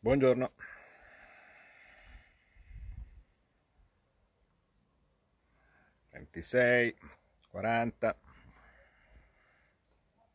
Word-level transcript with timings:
Buongiorno. 0.00 0.52
Ventisei, 6.10 6.96
quaranta, 7.50 8.16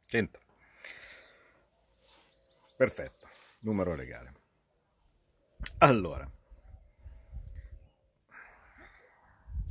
cento. 0.06 0.40
Perfetto, 2.76 3.30
numero 3.62 3.96
legale. 3.96 4.34
Allora, 5.78 6.30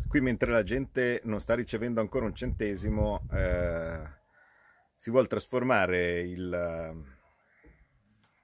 qui 0.09 0.20
mentre 0.20 0.50
la 0.50 0.62
gente 0.62 1.20
non 1.24 1.38
sta 1.38 1.54
ricevendo 1.54 2.00
ancora 2.00 2.24
un 2.24 2.34
centesimo, 2.34 3.27
eh, 3.30 4.20
si 4.96 5.11
vuole 5.11 5.27
trasformare 5.27 6.20
il 6.22 7.11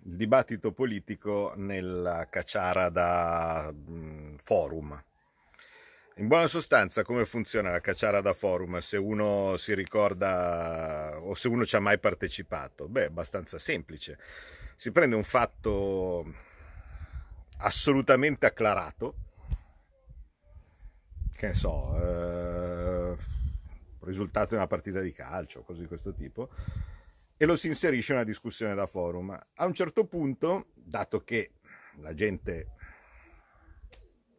il 0.08 0.16
dibattito 0.16 0.72
politico 0.72 1.52
nella 1.56 2.26
cacciara 2.30 2.88
da 2.88 3.70
mm, 3.72 4.36
forum. 4.36 5.04
In 6.16 6.26
buona 6.26 6.46
sostanza, 6.46 7.04
come 7.04 7.24
funziona 7.26 7.70
la 7.70 7.80
cacciara 7.80 8.20
da 8.20 8.32
forum 8.32 8.78
se 8.78 8.96
uno 8.96 9.56
si 9.56 9.74
ricorda 9.74 11.16
o 11.20 11.34
se 11.34 11.48
uno 11.48 11.64
ci 11.64 11.76
ha 11.76 11.80
mai 11.80 11.98
partecipato? 11.98 12.88
Beh, 12.88 13.02
è 13.02 13.06
abbastanza 13.06 13.58
semplice. 13.58 14.18
Si 14.76 14.90
prende 14.90 15.14
un 15.14 15.22
fatto 15.22 16.24
assolutamente 17.58 18.46
acclarato, 18.46 19.14
che 21.36 21.48
ne 21.48 21.54
so, 21.54 21.96
eh, 22.00 23.16
risultato 24.00 24.48
di 24.50 24.54
una 24.56 24.66
partita 24.66 25.00
di 25.00 25.12
calcio, 25.12 25.62
cose 25.62 25.82
di 25.82 25.86
questo 25.86 26.12
tipo, 26.14 26.48
e 27.38 27.46
lo 27.46 27.56
si 27.56 27.68
inserisce 27.68 28.12
in 28.12 28.18
una 28.18 28.26
discussione 28.26 28.74
da 28.74 28.86
forum. 28.86 29.30
A 29.30 29.64
un 29.64 29.72
certo 29.72 30.06
punto, 30.06 30.66
dato 30.74 31.22
che 31.22 31.52
la 32.00 32.12
gente, 32.12 32.72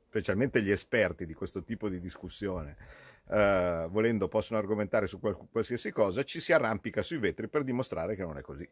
specialmente 0.08 0.62
gli 0.62 0.70
esperti 0.70 1.26
di 1.26 1.34
questo 1.34 1.64
tipo 1.64 1.88
di 1.90 2.00
discussione, 2.00 2.76
eh, 3.30 3.88
volendo 3.90 4.28
possono 4.28 4.60
argomentare 4.60 5.08
su 5.08 5.20
qualsiasi 5.20 5.92
cosa, 5.92 6.23
ci 6.23 6.42
si 6.42 6.52
arrampica 6.52 7.02
sui 7.02 7.20
vetri 7.20 7.48
per 7.48 7.64
dimostrare 7.64 8.16
che 8.16 8.23
non 8.23 8.38
è 8.38 8.42
così 8.42 8.70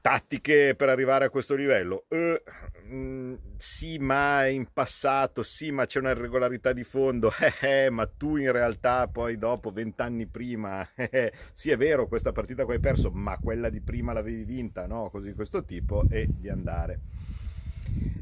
tattiche 0.00 0.74
per 0.76 0.88
arrivare 0.88 1.26
a 1.26 1.30
questo 1.30 1.54
livello? 1.54 2.04
Eh, 2.08 2.42
mm, 2.86 3.34
sì, 3.56 3.98
ma 3.98 4.46
in 4.46 4.66
passato, 4.72 5.42
sì, 5.42 5.70
ma 5.70 5.86
c'è 5.86 5.98
una 5.98 6.10
irregolarità 6.10 6.72
di 6.72 6.84
fondo, 6.84 7.32
eh, 7.60 7.84
eh, 7.84 7.90
ma 7.90 8.06
tu 8.06 8.36
in 8.36 8.52
realtà 8.52 9.06
poi 9.08 9.38
dopo, 9.38 9.70
vent'anni 9.70 10.26
prima, 10.26 10.86
eh, 10.94 11.08
eh, 11.10 11.32
sì 11.52 11.70
è 11.70 11.76
vero, 11.76 12.06
questa 12.06 12.32
partita 12.32 12.64
che 12.64 12.72
hai 12.72 12.80
perso, 12.80 13.10
ma 13.10 13.36
quella 13.38 13.68
di 13.68 13.80
prima 13.80 14.12
l'avevi 14.12 14.44
vinta, 14.44 14.86
no? 14.86 15.08
Così 15.10 15.32
questo 15.32 15.64
tipo, 15.64 16.04
e 16.10 16.26
di 16.28 16.48
andare. 16.48 17.00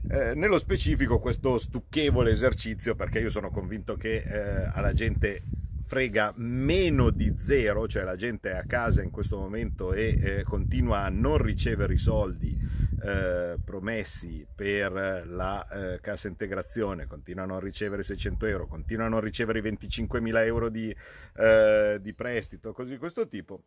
Eh, 0.08 0.34
nello 0.34 0.58
specifico 0.58 1.18
questo 1.18 1.58
stucchevole 1.58 2.30
esercizio, 2.30 2.94
perché 2.94 3.18
io 3.18 3.30
sono 3.30 3.50
convinto 3.50 3.96
che 3.96 4.16
eh, 4.16 4.70
alla 4.72 4.92
gente 4.92 5.42
frega 5.86 6.32
meno 6.36 7.10
di 7.10 7.32
zero, 7.36 7.86
cioè 7.86 8.02
la 8.02 8.16
gente 8.16 8.50
è 8.50 8.56
a 8.56 8.64
casa 8.66 9.02
in 9.02 9.10
questo 9.10 9.38
momento 9.38 9.92
e 9.92 10.18
eh, 10.20 10.42
continua 10.42 11.04
a 11.04 11.08
non 11.08 11.38
ricevere 11.38 11.94
i 11.94 11.98
soldi 11.98 12.58
eh, 13.02 13.56
promessi 13.64 14.44
per 14.52 15.24
la 15.28 15.66
eh, 15.68 16.00
cassa 16.00 16.26
integrazione, 16.26 17.06
continua 17.06 17.44
a 17.44 17.46
non 17.46 17.60
ricevere 17.60 18.02
600 18.02 18.46
euro, 18.46 18.66
continua 18.66 19.06
a 19.06 19.08
non 19.08 19.20
ricevere 19.20 19.60
i 19.60 19.62
25 19.62 20.20
mila 20.20 20.44
euro 20.44 20.68
di, 20.68 20.94
eh, 21.36 21.98
di 22.00 22.14
prestito, 22.14 22.72
così 22.72 22.92
di 22.92 22.98
questo 22.98 23.28
tipo 23.28 23.62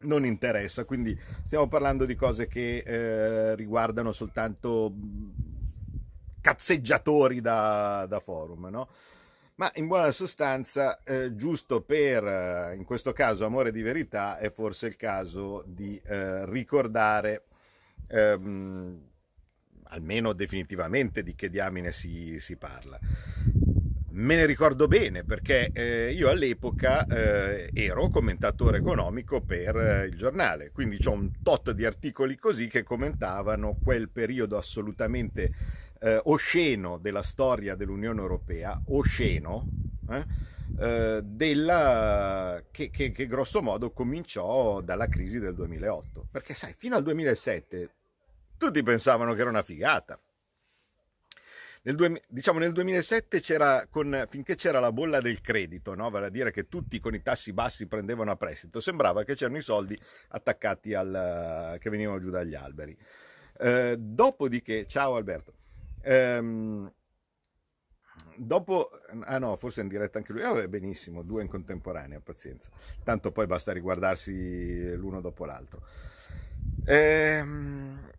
non 0.00 0.26
interessa, 0.26 0.84
quindi 0.84 1.18
stiamo 1.42 1.68
parlando 1.68 2.04
di 2.04 2.14
cose 2.14 2.46
che 2.48 2.82
eh, 2.84 3.54
riguardano 3.54 4.12
soltanto 4.12 4.92
cazzeggiatori 6.40 7.40
da, 7.40 8.04
da 8.06 8.20
forum, 8.20 8.66
no? 8.66 8.88
Ma 9.60 9.70
in 9.74 9.88
buona 9.88 10.10
sostanza, 10.10 11.02
eh, 11.02 11.34
giusto 11.36 11.82
per, 11.82 12.24
eh, 12.24 12.74
in 12.76 12.82
questo 12.82 13.12
caso, 13.12 13.44
amore 13.44 13.72
di 13.72 13.82
verità, 13.82 14.38
è 14.38 14.50
forse 14.50 14.86
il 14.86 14.96
caso 14.96 15.62
di 15.66 16.00
eh, 16.02 16.46
ricordare, 16.46 17.44
ehm, 18.08 18.98
almeno 19.88 20.32
definitivamente, 20.32 21.22
di 21.22 21.34
che 21.34 21.50
diamine 21.50 21.92
si, 21.92 22.40
si 22.40 22.56
parla. 22.56 22.98
Me 24.12 24.34
ne 24.34 24.46
ricordo 24.46 24.88
bene 24.88 25.24
perché 25.24 25.70
eh, 25.74 26.10
io 26.10 26.30
all'epoca 26.30 27.04
eh, 27.04 27.68
ero 27.74 28.08
commentatore 28.08 28.78
economico 28.78 29.42
per 29.42 29.76
eh, 29.76 30.06
il 30.06 30.16
giornale, 30.16 30.70
quindi 30.70 30.96
ho 31.04 31.12
un 31.12 31.30
tot 31.42 31.72
di 31.72 31.84
articoli 31.84 32.34
così 32.36 32.66
che 32.66 32.82
commentavano 32.82 33.76
quel 33.82 34.08
periodo 34.08 34.56
assolutamente 34.56 35.52
eh, 36.00 36.20
osceno 36.24 36.98
della 36.98 37.22
storia 37.22 37.74
dell'Unione 37.74 38.20
Europea, 38.20 38.80
osceno, 38.88 39.66
eh, 40.10 40.24
eh, 40.78 41.20
della, 41.22 42.62
che, 42.70 42.90
che, 42.90 43.10
che 43.10 43.26
grosso 43.26 43.60
modo 43.60 43.92
cominciò 43.92 44.80
dalla 44.80 45.08
crisi 45.08 45.38
del 45.38 45.54
2008. 45.54 46.28
Perché 46.30 46.54
sai, 46.54 46.74
fino 46.76 46.96
al 46.96 47.02
2007 47.02 47.90
tutti 48.56 48.82
pensavano 48.82 49.34
che 49.34 49.40
era 49.40 49.50
una 49.50 49.62
figata. 49.62 50.18
Nel, 51.82 52.20
diciamo 52.28 52.58
nel 52.58 52.72
2007 52.72 53.40
c'era, 53.40 53.86
con, 53.88 54.26
finché 54.28 54.54
c'era 54.54 54.80
la 54.80 54.92
bolla 54.92 55.22
del 55.22 55.40
credito, 55.40 55.94
no? 55.94 56.10
vale 56.10 56.26
a 56.26 56.30
dire 56.30 56.50
che 56.50 56.68
tutti 56.68 57.00
con 57.00 57.14
i 57.14 57.22
tassi 57.22 57.54
bassi 57.54 57.86
prendevano 57.86 58.30
a 58.30 58.36
prestito, 58.36 58.80
sembrava 58.80 59.24
che 59.24 59.34
c'erano 59.34 59.56
i 59.56 59.62
soldi 59.62 59.98
attaccati 60.28 60.92
al, 60.92 61.76
che 61.78 61.88
venivano 61.88 62.18
giù 62.18 62.28
dagli 62.28 62.54
alberi. 62.54 62.94
Eh, 63.58 63.96
dopodiché, 63.98 64.86
ciao 64.86 65.14
Alberto, 65.16 65.54
Ehm, 66.02 66.92
dopo, 68.36 68.90
ah 69.24 69.38
no, 69.38 69.56
forse 69.56 69.82
in 69.82 69.88
diretta 69.88 70.18
anche 70.18 70.32
lui, 70.32 70.42
eh, 70.42 70.68
benissimo, 70.68 71.22
due 71.22 71.42
in 71.42 71.48
contemporanea, 71.48 72.20
pazienza, 72.20 72.70
tanto 73.02 73.32
poi 73.32 73.46
basta 73.46 73.72
riguardarsi 73.72 74.94
l'uno 74.96 75.20
dopo 75.20 75.44
l'altro. 75.44 75.82
Ehm, 76.86 78.10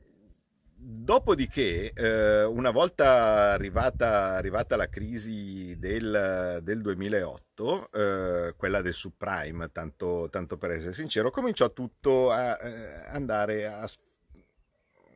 dopodiché, 0.75 1.91
eh, 1.93 2.43
una 2.43 2.71
volta 2.71 3.51
arrivata, 3.51 4.33
arrivata, 4.33 4.75
la 4.75 4.89
crisi 4.89 5.77
del, 5.77 6.59
del 6.63 6.81
2008, 6.81 7.91
eh, 7.91 8.53
quella 8.55 8.81
del 8.81 8.93
subprime, 8.93 9.71
tanto, 9.71 10.27
tanto, 10.31 10.57
per 10.57 10.71
essere 10.71 10.93
sincero, 10.93 11.31
cominciò 11.31 11.71
tutto 11.73 12.31
a 12.31 12.57
eh, 12.61 13.05
andare 13.09 13.67
a, 13.67 13.87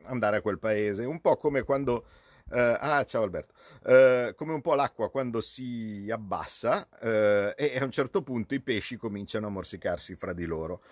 andare 0.04 0.36
a 0.36 0.40
quel 0.40 0.58
paese, 0.58 1.04
un 1.04 1.20
po' 1.20 1.36
come 1.36 1.62
quando 1.62 2.04
Uh, 2.48 2.76
ah, 2.78 3.04
ciao 3.04 3.24
Alberto. 3.24 3.54
Uh, 3.82 4.32
come 4.36 4.52
un 4.52 4.60
po' 4.60 4.74
l'acqua 4.74 5.10
quando 5.10 5.40
si 5.40 6.08
abbassa 6.12 6.86
uh, 6.92 7.52
e 7.56 7.76
a 7.80 7.82
un 7.82 7.90
certo 7.90 8.22
punto 8.22 8.54
i 8.54 8.60
pesci 8.60 8.96
cominciano 8.96 9.48
a 9.48 9.50
morsicarsi 9.50 10.14
fra 10.14 10.32
di 10.32 10.44
loro. 10.44 10.82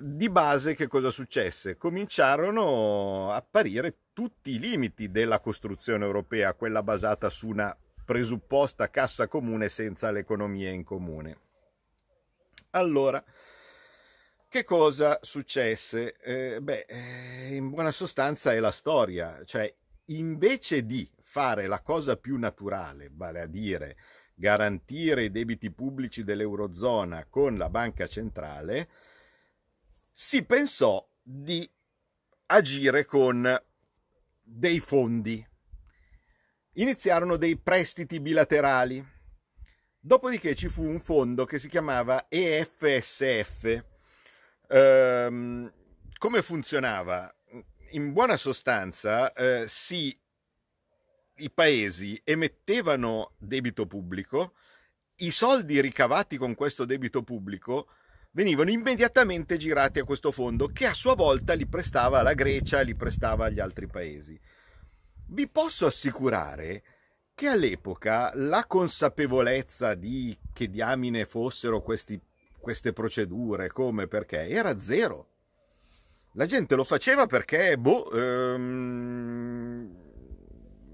di 0.00 0.30
base 0.30 0.74
che 0.74 0.86
cosa 0.86 1.10
successe? 1.10 1.76
Cominciarono 1.76 3.30
a 3.30 3.36
apparire 3.36 3.96
tutti 4.14 4.52
i 4.52 4.58
limiti 4.58 5.10
della 5.10 5.40
costruzione 5.40 6.04
europea, 6.04 6.54
quella 6.54 6.82
basata 6.82 7.28
su 7.28 7.48
una 7.48 7.76
presupposta 8.04 8.88
cassa 8.88 9.26
comune 9.26 9.68
senza 9.68 10.10
l'economia 10.10 10.70
in 10.70 10.82
comune. 10.82 11.38
Allora, 12.70 13.22
che 14.48 14.64
cosa 14.64 15.18
successe? 15.20 16.14
Eh, 16.20 16.60
beh, 16.60 16.86
in 17.50 17.68
buona 17.68 17.90
sostanza 17.90 18.52
è 18.52 18.60
la 18.60 18.70
storia, 18.70 19.44
cioè 19.44 19.72
invece 20.16 20.84
di 20.84 21.08
fare 21.22 21.66
la 21.66 21.80
cosa 21.80 22.16
più 22.16 22.36
naturale, 22.38 23.10
vale 23.12 23.40
a 23.40 23.46
dire 23.46 23.96
garantire 24.34 25.24
i 25.24 25.30
debiti 25.30 25.70
pubblici 25.70 26.24
dell'Eurozona 26.24 27.26
con 27.26 27.58
la 27.58 27.68
banca 27.68 28.06
centrale, 28.06 28.88
si 30.10 30.44
pensò 30.44 31.06
di 31.22 31.70
agire 32.46 33.04
con 33.04 33.62
dei 34.42 34.80
fondi. 34.80 35.46
Iniziarono 36.74 37.36
dei 37.36 37.58
prestiti 37.58 38.18
bilaterali. 38.20 39.06
Dopodiché 39.98 40.54
ci 40.54 40.68
fu 40.68 40.88
un 40.88 40.98
fondo 40.98 41.44
che 41.44 41.58
si 41.58 41.68
chiamava 41.68 42.26
EFSF. 42.28 43.84
Ehm, 44.68 45.72
come 46.16 46.42
funzionava? 46.42 47.34
In 47.90 48.12
buona 48.12 48.36
sostanza 48.36 49.32
eh, 49.32 49.64
sì, 49.66 50.16
i 51.36 51.50
paesi 51.50 52.20
emettevano 52.24 53.32
debito 53.38 53.86
pubblico, 53.86 54.54
i 55.16 55.30
soldi 55.30 55.80
ricavati 55.80 56.36
con 56.36 56.54
questo 56.54 56.84
debito 56.84 57.22
pubblico 57.22 57.88
venivano 58.32 58.70
immediatamente 58.70 59.56
girati 59.56 59.98
a 59.98 60.04
questo 60.04 60.30
fondo 60.30 60.68
che 60.68 60.86
a 60.86 60.94
sua 60.94 61.14
volta 61.14 61.54
li 61.54 61.66
prestava 61.66 62.20
alla 62.20 62.34
Grecia, 62.34 62.80
li 62.80 62.94
prestava 62.94 63.46
agli 63.46 63.60
altri 63.60 63.86
paesi. 63.86 64.38
Vi 65.32 65.48
posso 65.48 65.86
assicurare 65.86 66.82
che 67.34 67.48
all'epoca 67.48 68.32
la 68.34 68.64
consapevolezza 68.66 69.94
di 69.94 70.36
che 70.52 70.68
diamine 70.68 71.24
fossero 71.24 71.80
questi, 71.80 72.20
queste 72.58 72.92
procedure, 72.92 73.68
come 73.68 74.06
perché, 74.06 74.48
era 74.48 74.78
zero 74.78 75.29
La 76.34 76.46
gente 76.46 76.76
lo 76.76 76.84
faceva 76.84 77.26
perché, 77.26 77.76
boh, 77.76 78.10
ehm, 78.12 79.90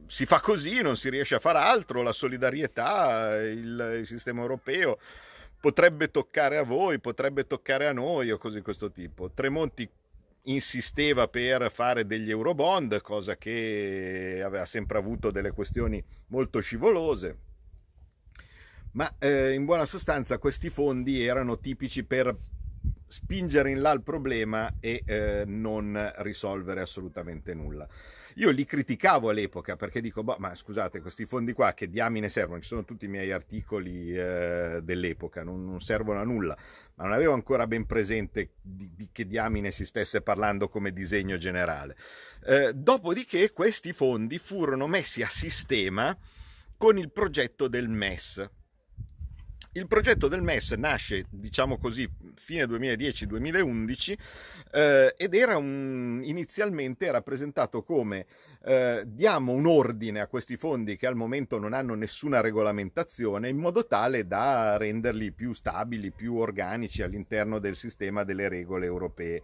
si 0.06 0.24
fa 0.24 0.40
così, 0.40 0.80
non 0.80 0.96
si 0.96 1.10
riesce 1.10 1.34
a 1.34 1.40
fare 1.40 1.58
altro, 1.58 2.02
la 2.02 2.12
solidarietà, 2.12 3.36
il, 3.42 3.96
il, 3.98 4.06
sistema 4.06 4.40
europeo 4.40 4.98
potrebbe 5.60 6.10
toccare 6.10 6.56
a 6.56 6.62
voi, 6.62 7.00
potrebbe 7.00 7.46
toccare 7.46 7.86
a 7.86 7.92
noi 7.92 8.30
o 8.30 8.38
così 8.38 8.56
di 8.56 8.62
questo 8.62 8.90
tipo. 8.90 9.30
Tremonti 9.32 9.88
insisteva 10.44 11.28
per 11.28 11.70
fare 11.70 12.06
degli 12.06 12.30
eurobond, 12.30 13.00
cosa 13.02 13.36
che 13.36 14.40
aveva 14.44 14.64
sempre 14.64 14.96
avuto 14.96 15.30
delle 15.30 15.50
questioni 15.50 16.02
molto 16.28 16.60
scivolose. 16.60 17.38
Ma 18.92 19.12
eh, 19.18 19.52
in 19.52 19.64
buona 19.66 19.84
sostanza 19.84 20.38
questi 20.38 20.70
fondi 20.70 21.22
erano 21.22 21.58
tipici 21.58 22.04
per 22.04 22.34
spingere 23.06 23.70
in 23.70 23.80
là 23.80 23.92
il 23.92 24.02
problema 24.02 24.74
e 24.80 25.02
eh, 25.04 25.44
non 25.46 26.12
risolvere 26.18 26.80
assolutamente 26.80 27.54
nulla. 27.54 27.86
Io 28.38 28.50
li 28.50 28.66
criticavo 28.66 29.30
all'epoca 29.30 29.76
perché 29.76 30.02
dico, 30.02 30.22
boh, 30.22 30.36
ma 30.38 30.54
scusate, 30.54 31.00
questi 31.00 31.24
fondi 31.24 31.54
qua 31.54 31.72
che 31.72 31.88
diamine 31.88 32.28
servono? 32.28 32.60
Ci 32.60 32.68
sono 32.68 32.84
tutti 32.84 33.06
i 33.06 33.08
miei 33.08 33.32
articoli 33.32 34.14
eh, 34.14 34.80
dell'epoca, 34.82 35.42
non, 35.42 35.64
non, 35.64 35.80
servono 35.80 36.20
a 36.20 36.24
nulla, 36.24 36.54
ma 36.96 37.04
non 37.04 37.14
avevo 37.14 37.32
ancora 37.32 37.66
ben 37.66 37.86
presente 37.86 38.50
di, 38.60 38.90
di 38.94 39.08
che 39.10 39.26
diamine 39.26 39.70
si 39.70 39.86
stesse 39.86 40.20
parlando 40.20 40.68
come 40.68 40.92
disegno 40.92 41.38
generale. 41.38 41.96
Eh, 42.44 42.74
dopodiché 42.74 43.52
questi 43.52 43.92
fondi 43.92 44.36
furono 44.36 44.86
messi 44.86 45.22
a 45.22 45.28
sistema 45.28 46.14
con 46.76 46.98
il 46.98 47.10
progetto 47.10 47.68
del 47.68 47.88
MES, 47.88 48.46
il 49.76 49.86
progetto 49.88 50.26
del 50.26 50.42
MES 50.42 50.72
nasce, 50.72 51.26
diciamo 51.28 51.76
così, 51.76 52.08
fine 52.34 52.64
2010-2011 52.64 54.14
eh, 54.72 55.14
ed 55.16 55.34
era 55.34 55.58
un, 55.58 56.20
inizialmente 56.24 57.06
era 57.06 57.20
presentato 57.20 57.82
come 57.82 58.26
eh, 58.64 59.02
diamo 59.06 59.52
un 59.52 59.66
ordine 59.66 60.20
a 60.20 60.28
questi 60.28 60.56
fondi 60.56 60.96
che 60.96 61.06
al 61.06 61.14
momento 61.14 61.58
non 61.58 61.74
hanno 61.74 61.94
nessuna 61.94 62.40
regolamentazione 62.40 63.50
in 63.50 63.58
modo 63.58 63.86
tale 63.86 64.26
da 64.26 64.78
renderli 64.78 65.32
più 65.32 65.52
stabili, 65.52 66.10
più 66.10 66.36
organici 66.36 67.02
all'interno 67.02 67.58
del 67.58 67.76
sistema 67.76 68.24
delle 68.24 68.48
regole 68.48 68.86
europee. 68.86 69.42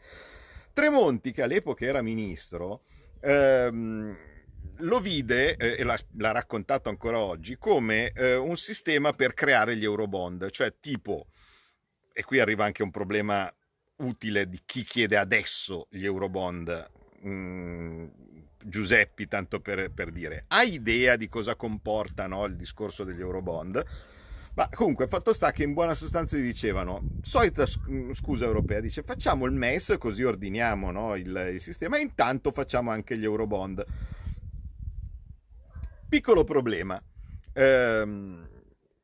Tremonti, 0.72 1.32
che 1.32 1.42
all'epoca 1.42 1.84
era 1.84 2.00
ministro, 2.00 2.80
ehm, 3.20 4.16
lo 4.78 5.00
vide, 5.00 5.56
eh, 5.56 5.76
e 5.78 5.84
l'ha, 5.84 5.98
l'ha, 6.16 6.32
raccontato 6.32 6.88
ancora 6.88 7.18
oggi, 7.18 7.56
come 7.56 8.12
eh, 8.12 8.34
un 8.34 8.56
sistema 8.56 9.12
per 9.12 9.34
creare 9.34 9.76
gli 9.76 9.84
eurobond, 9.84 10.50
cioè 10.50 10.74
tipo, 10.80 11.26
e 12.12 12.24
qui 12.24 12.40
arriva 12.40 12.64
anche 12.64 12.82
un 12.82 12.90
problema 12.90 13.52
utile 13.96 14.48
di 14.48 14.60
chi 14.64 14.82
chiede 14.82 15.16
adesso 15.16 15.86
gli 15.90 16.04
eurobond, 16.04 16.90
mm, 17.26 18.06
Giuseppi, 18.64 19.26
tanto 19.26 19.60
per, 19.60 19.90
per, 19.90 20.12
dire, 20.12 20.44
hai 20.48 20.74
idea 20.74 21.16
di 21.16 21.28
cosa 21.28 21.56
comporta 21.56 22.26
no, 22.26 22.44
il 22.44 22.56
discorso 22.56 23.02
degli 23.02 23.20
eurobond? 23.20 23.84
Ma 24.54 24.68
comunque, 24.72 25.08
fatto 25.08 25.32
sta 25.32 25.50
che 25.50 25.62
in 25.62 25.72
buona 25.72 25.94
sostanza 25.94 26.36
dicevano, 26.36 27.02
solita 27.22 27.64
scusa 27.66 28.44
europea, 28.44 28.80
dice 28.80 29.02
facciamo 29.02 29.46
il 29.46 29.52
MES 29.52 29.96
così 29.98 30.24
ordiniamo 30.24 30.90
no, 30.90 31.16
il, 31.16 31.50
il 31.54 31.60
sistema 31.60 31.96
e 31.96 32.02
intanto 32.02 32.50
facciamo 32.50 32.90
anche 32.90 33.18
gli 33.18 33.24
eurobond. 33.24 33.84
Piccolo 36.12 36.44
problema. 36.44 37.02
Ehm, 37.54 38.46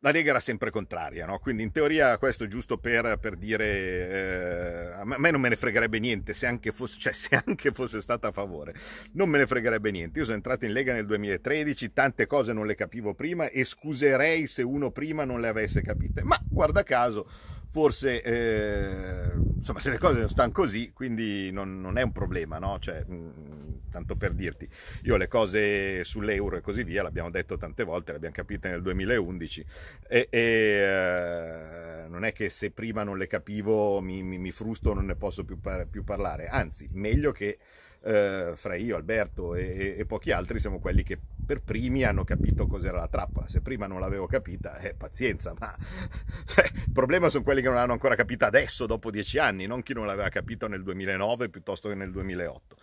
la 0.01 0.11
Lega 0.11 0.29
era 0.29 0.41
sempre 0.41 0.71
contraria, 0.71 1.25
no? 1.25 1.39
quindi 1.39 1.63
in 1.63 1.73
teoria 1.73 2.19
questo 2.19 2.45
è 2.45 2.49
giusto 2.49 2.77
per, 2.77 3.17
per 3.19 3.37
dire 3.37 3.65
eh, 4.11 4.93
a 4.93 5.05
me 5.07 5.31
non 5.31 5.41
me 5.41 5.49
ne 5.49 5.57
fregherebbe 5.57 5.99
niente 6.01 6.35
se 6.35 6.45
anche, 6.45 6.71
fosse, 6.71 6.99
cioè, 7.01 7.15
se 7.15 7.43
anche 7.47 7.73
fosse 7.73 8.03
stata 8.03 8.29
a 8.29 8.31
favore, 8.31 8.75
non 9.13 9.31
me 9.31 9.39
ne 9.39 9.47
fregherebbe 9.47 9.91
niente. 9.91 10.19
Io 10.19 10.27
sono 10.27 10.37
entrato 10.37 10.67
in 10.67 10.73
Lega 10.73 10.93
nel 10.93 11.07
2013, 11.07 11.95
tante 11.95 12.27
cose 12.27 12.53
non 12.53 12.67
le 12.67 12.75
capivo 12.75 13.15
prima 13.15 13.49
e 13.49 13.65
scuserei 13.65 14.47
se 14.47 14.61
uno 14.61 14.91
prima 14.91 15.25
non 15.25 15.41
le 15.41 15.49
avesse 15.49 15.81
capite, 15.81 16.23
ma 16.23 16.39
guarda 16.47 16.83
caso 16.83 17.27
forse 17.71 18.23
eh, 18.23 19.33
insomma 19.57 19.79
se 19.79 19.91
le 19.91 19.99
cose 19.99 20.29
stanno 20.29 20.53
così 20.53 20.91
quindi 20.93 21.51
non, 21.51 21.81
non 21.81 21.99
è 21.99 22.03
un 22.03 22.13
problema 22.13 22.59
no? 22.59 22.79
cioè, 22.79 23.05
mh, 23.07 23.15
mm, 23.15 23.79
tanto 23.91 24.17
per 24.17 24.33
dirti. 24.33 24.69
Io 25.03 25.17
le 25.17 25.29
cose 25.29 26.05
sull'euro 26.05 26.57
e 26.57 26.61
così 26.61 26.85
via 26.85 27.03
l'abbiamo 27.03 27.31
detto 27.31 27.57
tante 27.57 27.85
volte 27.85 28.13
le 28.13 28.17
abbiamo 28.17 28.35
capite 28.35 28.69
nel 28.69 28.83
2011 28.83 29.67
e, 30.07 30.29
e 30.31 30.41
eh, 30.41 32.09
non 32.09 32.25
è 32.25 32.33
che 32.33 32.49
se 32.49 32.71
prima 32.71 33.03
non 33.03 33.19
le 33.19 33.27
capivo 33.27 34.01
mi, 34.01 34.23
mi, 34.23 34.39
mi 34.39 34.51
frusto 34.51 34.95
non 34.95 35.07
ne 35.07 35.17
posso 35.17 35.45
più, 35.45 35.59
par- 35.59 35.87
più 35.87 36.05
parlare. 36.05 36.49
Anzi 36.49 36.89
meglio 36.93 37.33
che 37.33 37.59
eh, 38.03 38.53
fra 38.55 38.75
io, 38.77 38.97
Alberto 38.97 39.55
e, 39.55 39.97
e, 39.99 40.07
pochi 40.07 40.31
altri 40.31 40.61
siamo 40.61 40.79
quelli 40.79 41.03
che 41.03 41.19
per 41.49 41.63
primi 41.63 42.05
hanno 42.05 42.25
capito 42.25 42.67
cos'era 42.67 42.99
la 42.99 43.09
trappola. 43.09 43.49
Se 43.49 43.63
prima 43.63 43.87
non 43.87 44.01
l'avevo 44.01 44.27
capita, 44.27 44.77
eh, 44.81 44.93
pazienza, 44.93 45.55
ma 45.59 45.75
cioè, 46.45 46.67
il 46.67 46.93
problema 46.93 47.31
sono 47.31 47.43
quelli 47.43 47.63
che 47.63 47.69
non 47.69 47.77
l'hanno 47.77 47.93
ancora 47.93 48.15
capita 48.15 48.49
adesso, 48.49 48.85
dopo 48.85 49.11
dieci 49.11 49.39
anni, 49.39 49.65
non 49.65 49.83
chi 49.83 49.95
non 49.95 50.05
l'aveva 50.05 50.29
capito 50.29 50.69
nel 50.69 50.83
2009 50.83 51.49
piuttosto 51.49 51.89
che 51.89 51.95
nel 51.95 52.11
2008. 52.11 52.77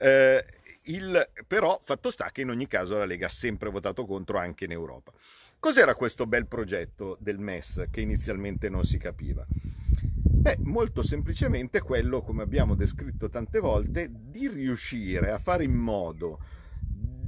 Eh, 0.00 0.44
il, 0.86 1.30
però 1.46 1.78
fatto 1.80 2.10
sta 2.10 2.30
che 2.32 2.40
in 2.40 2.50
ogni 2.50 2.66
caso 2.66 2.98
la 2.98 3.04
Lega 3.04 3.26
ha 3.26 3.30
sempre 3.30 3.70
votato 3.70 4.04
contro 4.04 4.36
anche 4.38 4.64
in 4.64 4.72
Europa. 4.72 5.12
Cos'era 5.60 5.94
questo 5.94 6.26
bel 6.26 6.48
progetto 6.48 7.16
del 7.20 7.38
MES 7.38 7.84
che 7.88 8.00
inizialmente 8.00 8.68
non 8.68 8.82
si 8.82 8.98
capiva? 8.98 9.46
Beh, 9.46 10.56
molto 10.62 11.04
semplicemente 11.04 11.78
quello, 11.78 12.20
come 12.20 12.42
abbiamo 12.42 12.74
descritto 12.74 13.28
tante 13.28 13.60
volte, 13.60 14.10
di 14.10 14.48
riuscire 14.48 15.30
a 15.30 15.38
fare 15.38 15.62
in 15.62 15.74
modo 15.74 16.40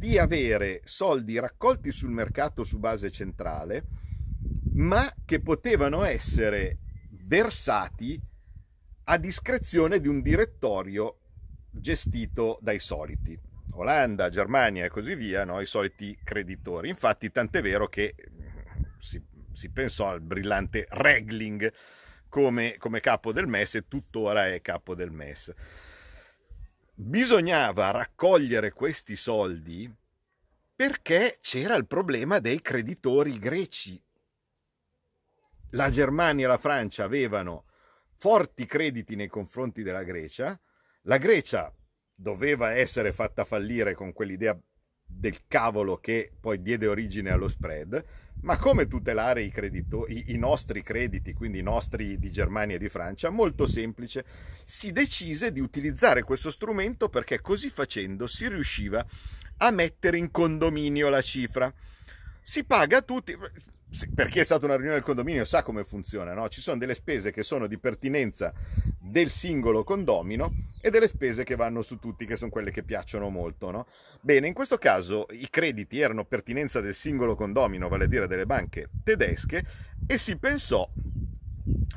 di 0.05 0.19
avere 0.19 0.83
soldi 0.85 1.39
raccolti 1.39 1.91
sul 1.91 2.11
mercato 2.11 2.63
su 2.63 2.79
base 2.79 3.11
centrale, 3.11 3.85
ma 4.75 5.11
che 5.25 5.41
potevano 5.41 6.05
essere 6.05 6.77
versati 7.09 8.21
a 9.05 9.17
discrezione 9.17 10.01
di 10.01 10.09
un 10.09 10.21
direttorio 10.21 11.21
gestito 11.71 12.59
dai 12.61 12.81
soliti. 12.81 13.41
Olanda, 13.77 14.29
Germania 14.29 14.85
e 14.85 14.91
così 14.91 15.15
via, 15.15 15.47
no? 15.47 15.63
i 15.63 15.67
soliti 15.67 16.19
creditori. 16.23 16.91
Infatti, 16.91 17.31
tant'è 17.31 17.63
vero 17.63 17.89
che 17.89 18.15
si, 18.99 19.19
si 19.55 19.71
pensò 19.71 20.11
al 20.11 20.21
brillante 20.21 20.87
Regling, 20.91 21.73
come, 22.29 22.77
come 22.77 23.01
capo 23.01 23.33
del 23.33 23.47
MES 23.47 23.77
e 23.77 23.89
tuttora 23.89 24.53
è 24.53 24.61
capo 24.61 24.95
del 24.95 25.11
MES. 25.11 25.51
Bisognava 26.97 27.91
raccogliere 27.91 28.71
questi 28.71 29.17
soldi 29.17 29.93
perché 30.77 31.39
c'era 31.41 31.75
il 31.75 31.89
problema 31.89 32.39
dei 32.39 32.61
creditori 32.61 33.37
greci. 33.41 34.01
La 35.71 35.91
Germania 35.91 36.45
e 36.45 36.49
la 36.49 36.57
Francia 36.57 37.03
avevano 37.03 37.65
forti 38.13 38.65
crediti 38.65 39.17
nei 39.17 39.27
confronti 39.27 39.83
della 39.83 40.05
Grecia, 40.05 40.59
la 41.03 41.19
Grecia 41.19 41.75
doveva 42.15 42.73
essere 42.75 43.11
fatta 43.11 43.45
fallire 43.45 43.95
con 43.95 44.13
quell'idea 44.13 44.57
del 45.17 45.47
cavolo 45.47 45.99
che 45.99 46.33
poi 46.39 46.61
diede 46.61 46.87
origine 46.87 47.31
allo 47.31 47.49
spread, 47.49 48.05
ma 48.43 48.57
come 48.59 48.87
tutelare 48.87 49.43
i, 49.43 49.51
credito, 49.51 50.07
i, 50.09 50.33
i, 50.33 50.39
nostri 50.39 50.83
crediti, 50.83 51.33
quindi 51.33 51.61
i 51.61 51.63
nostri 51.63 52.19
di 52.19 52.31
Germania 52.31 52.77
e 52.77 52.79
di 52.79 52.89
Francia? 52.89 53.31
Molto 53.31 53.67
semplice, 53.67 54.25
si 54.65 54.93
decise 54.93 55.51
di 55.51 55.61
utilizzare 55.61 56.23
questo 56.23 56.51
strumento 56.51 57.09
perché 57.09 57.41
così 57.41 57.71
facendo 57.71 58.27
si 58.27 58.49
riusciva 58.49 59.05
a 59.59 59.71
mettere 59.71 60.19
in 60.19 60.31
condominio 60.31 61.09
la 61.09 61.23
cifra. 61.23 61.73
Si 62.43 62.65
paga 62.65 63.01
tutti, 63.01 63.35
per 64.15 64.29
chi 64.29 64.41
è 64.41 64.45
stata 64.45 64.65
una 64.65 64.75
riunione 64.75 64.97
del 64.99 65.07
condominio 65.07 65.45
sa 65.45 65.63
come 65.63 65.85
funziona, 65.85 66.35
no? 66.35 66.49
Ci 66.49 66.61
sono 66.61 66.79
delle 66.79 66.95
spese 66.95 67.31
che 67.31 67.43
sono 67.43 67.67
di 67.67 67.79
pertinenza 67.79 68.53
del 69.01 69.29
singolo 69.29 69.85
condomino 69.85 70.53
e 70.81 70.91
delle 70.91 71.07
spese 71.07 71.45
che 71.45 71.55
vanno 71.55 71.81
su 71.83 71.99
tutti, 71.99 72.27
che 72.27 72.37
sono 72.37 72.51
quelle 72.51 72.71
che 72.71 72.83
piacciono 72.83 73.29
molto, 73.29 73.71
no? 73.71 73.87
Bene, 74.21 74.49
in 74.49 74.55
questo 74.55 74.79
caso 74.79 75.27
i 75.31 75.49
crediti 75.49 76.01
erano 76.01 76.25
pertinenza 76.25 76.81
del 76.81 76.95
singolo 76.95 77.37
condomino, 77.37 77.89
vale 77.89 78.05
a 78.05 78.09
dire 78.09 78.27
delle 78.27 78.47
banche 78.47 78.89
tedesche, 79.05 79.65
e 80.07 80.19
si 80.19 80.37
pensò 80.37 80.89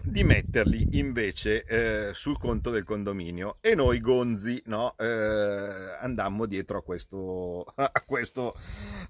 di 0.04 0.24
metterli 0.24 0.98
invece 0.98 1.63
eh, 1.63 2.13
sul 2.13 2.38
conto 2.38 2.70
del 2.70 2.84
condominio 2.84 3.58
e 3.62 3.75
noi 3.75 4.00
gonzi 4.00 4.62
no, 4.66 4.96
eh, 4.98 5.98
andammo 6.00 6.46
dietro 6.46 6.77
a 6.77 6.82
questo, 6.82 7.63
a 7.75 8.04
questo, 8.06 8.56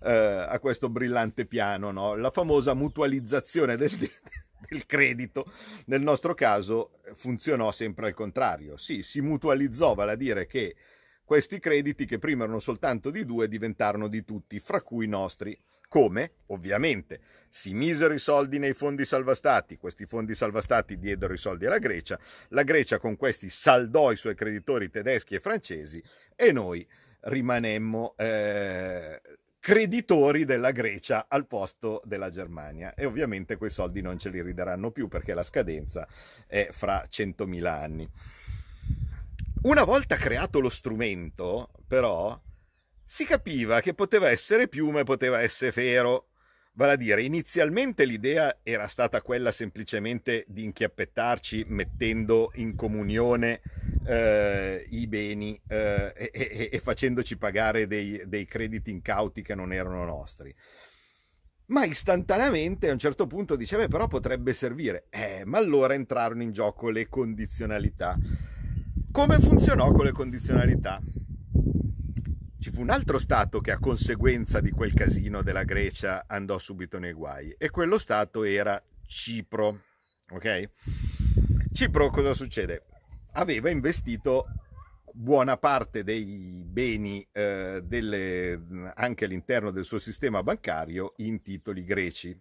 eh, 0.04 0.46
a 0.48 0.60
questo 0.60 0.90
brillante 0.90 1.46
piano, 1.46 1.92
no? 1.92 2.16
la 2.16 2.32
famosa 2.32 2.74
mutualizzazione 2.74 3.76
del, 3.76 3.92
del 4.70 4.86
credito. 4.86 5.46
Nel 5.86 6.02
nostro 6.02 6.34
caso 6.34 7.00
funzionò 7.14 7.72
sempre 7.72 8.08
al 8.08 8.14
contrario, 8.14 8.78
sì, 8.78 9.04
si 9.04 9.22
mutualizzò, 9.22 9.94
vale 9.94 10.14
a 10.14 10.16
dire 10.16 10.46
che 10.46 10.76
questi 11.24 11.60
crediti 11.60 12.06
che 12.06 12.20
prima 12.20 12.46
erano 12.46 12.60
soltanto 12.60 13.10
di 13.12 13.26
due 13.26 13.50
diventarono 13.50 14.08
di 14.08 14.24
tutti, 14.24 14.60
fra 14.60 14.82
cui 14.82 15.06
i 15.06 15.10
nostri 15.10 15.60
Come? 15.88 16.32
Ovviamente 16.48 17.22
si 17.50 17.74
misero 17.74 18.14
i 18.14 18.20
soldi 18.20 18.60
nei 18.60 18.74
fondi 18.74 19.06
salvastati, 19.06 19.78
questi 19.78 20.06
fondi 20.06 20.36
salvastati 20.36 20.98
diedero 20.98 21.34
i 21.34 21.38
soldi 21.38 21.66
alla 21.66 21.80
Grecia, 21.80 22.20
la 22.50 22.64
Grecia 22.64 23.00
con 23.00 23.16
questi 23.16 23.50
saldò 23.50 24.12
i 24.12 24.18
suoi 24.18 24.36
creditori 24.36 24.90
tedeschi 24.90 25.36
e 25.36 25.40
francesi 25.40 26.04
e 26.36 26.52
noi 26.52 26.88
rimanemmo 27.22 28.14
eh, 28.18 29.22
creditori 29.60 30.46
della 30.46 30.72
Grecia 30.72 31.26
al 31.28 31.48
posto 31.48 32.02
della 32.06 32.30
Germania 32.30 32.94
e 32.94 33.06
ovviamente 33.06 33.58
quei 33.58 33.70
soldi 33.70 34.02
non 34.02 34.18
ce 34.18 34.30
li 34.30 34.42
rideranno 34.42 34.92
più 34.92 35.08
perché 35.08 35.34
la 35.34 35.44
scadenza 35.44 36.08
è 36.48 36.68
fra 36.72 37.04
100.000 37.10 37.66
anni. 37.66 38.10
Una 39.64 39.84
volta 39.84 40.16
creato 40.16 40.60
lo 40.60 40.70
strumento, 40.70 41.72
però, 41.88 42.40
si 43.10 43.24
capiva 43.24 43.80
che 43.80 43.94
poteva 43.94 44.30
essere 44.30 44.68
piume, 44.68 45.04
poteva 45.04 45.40
essere 45.42 45.72
fero. 45.72 46.28
Vale 46.74 46.92
a 46.92 46.96
dire, 46.98 47.24
inizialmente 47.24 48.04
l'idea 48.04 48.60
era 48.62 48.86
stata 48.88 49.22
quella 49.22 49.52
semplicemente 49.52 50.44
di 50.48 50.64
inchiappettarci 50.66 51.66
mettendo 51.70 52.52
in 52.56 52.76
comunione 52.76 53.62
eh, 54.06 54.86
i 54.90 55.08
beni 55.08 55.60
eh, 55.70 56.14
e, 56.16 56.32
e, 56.32 56.70
e, 56.72 56.80
facendoci 56.80 57.38
pagare 57.38 57.88
dei, 57.88 58.22
dei 58.28 58.46
crediti 58.46 58.92
incauti 58.92 59.42
che 59.42 59.56
non 59.56 59.74
erano 59.74 60.04
nostri. 60.04 60.54
Ma 61.68 61.84
istantaneamente 61.86 62.90
a 62.90 62.92
un 62.92 63.00
certo 63.00 63.26
punto 63.26 63.56
diceva, 63.56 63.88
però 63.88 64.08
potrebbe 64.08 64.54
servire. 64.54 65.08
Eh, 65.10 65.44
ma 65.46 65.58
allora 65.58 65.96
entrarono 65.96 66.44
in 66.44 66.52
gioco 66.52 66.90
le 66.90 67.08
condizionalità. 67.08 68.18
Come 69.12 69.40
funzionò 69.40 69.92
con 69.92 70.06
le 70.06 70.12
condizionalità? 70.12 71.02
Ci 72.60 72.72
fu 72.72 72.82
un 72.82 72.90
altro 72.90 73.20
Stato 73.20 73.62
che 73.62 73.72
a 73.72 73.80
conseguenza 73.80 74.60
di 74.60 74.72
quel 74.72 74.94
casino 74.94 75.44
della 75.44 75.64
Grecia 75.64 76.26
andò 76.28 76.58
subito 76.58 76.98
nei 76.98 77.14
guai 77.14 77.54
e 77.58 77.70
quello 77.70 77.98
Stato 77.98 78.44
era 78.44 78.82
Cipro. 79.06 79.84
Ok? 80.32 80.70
Cipro 81.72 82.10
cosa 82.10 82.34
succede? 82.34 82.86
Aveva 83.34 83.70
investito 83.70 84.48
buona 85.14 85.58
parte 85.58 86.04
dei 86.04 86.64
beni 86.66 87.26
eh, 87.32 87.82
delle, 87.84 88.60
anche 88.96 89.26
all'interno 89.26 89.72
del 89.72 89.86
suo 89.86 90.00
sistema 90.00 90.42
bancario 90.42 91.14
in 91.18 91.42
titoli 91.42 91.84
greci. 91.84 92.40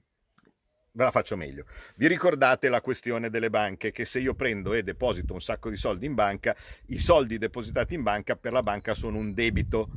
Ve 0.97 1.05
la 1.05 1.11
faccio 1.11 1.37
meglio. 1.37 1.67
Vi 1.97 2.07
ricordate 2.07 2.71
la 2.71 2.81
questione 2.81 3.29
delle 3.29 3.51
banche? 3.51 3.93
Che 3.93 4.07
se 4.07 4.19
io 4.19 4.35
prendo 4.35 4.73
e 4.73 4.83
deposito 4.83 5.35
un 5.35 5.43
sacco 5.43 5.69
di 5.69 5.77
soldi 5.77 6.07
in 6.07 6.15
banca, 6.15 6.57
i 6.87 6.97
soldi 6.97 7.37
depositati 7.37 7.93
in 7.93 8.03
banca 8.03 8.35
per 8.35 8.53
la 8.53 8.63
banca 8.63 8.95
sono 8.95 9.19
un 9.19 9.35
debito 9.35 9.91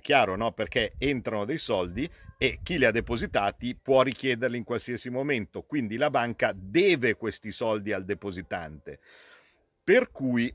chiaro, 0.00 0.34
no? 0.34 0.52
Perché 0.52 0.94
entrano 0.96 1.44
dei 1.44 1.58
soldi 1.58 2.10
e 2.38 2.60
chi 2.62 2.78
li 2.78 2.86
ha 2.86 2.90
depositati 2.90 3.74
può 3.74 4.00
richiederli 4.00 4.56
in 4.56 4.64
qualsiasi 4.64 5.10
momento, 5.10 5.60
quindi 5.60 5.98
la 5.98 6.08
banca 6.08 6.52
deve 6.54 7.16
questi 7.16 7.50
soldi 7.50 7.92
al 7.92 8.06
depositante. 8.06 8.98
Per 9.84 10.10
cui 10.10 10.50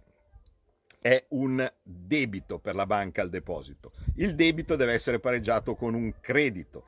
è 1.00 1.25
un 1.29 1.72
debito 1.84 2.58
per 2.58 2.74
la 2.74 2.88
banca 2.88 3.22
al 3.22 3.29
deposito. 3.29 3.91
Il 4.15 4.34
debito 4.34 4.75
deve 4.75 4.93
essere 4.93 5.20
pareggiato 5.20 5.75
con 5.75 5.93
un 5.93 6.13
credito. 6.20 6.86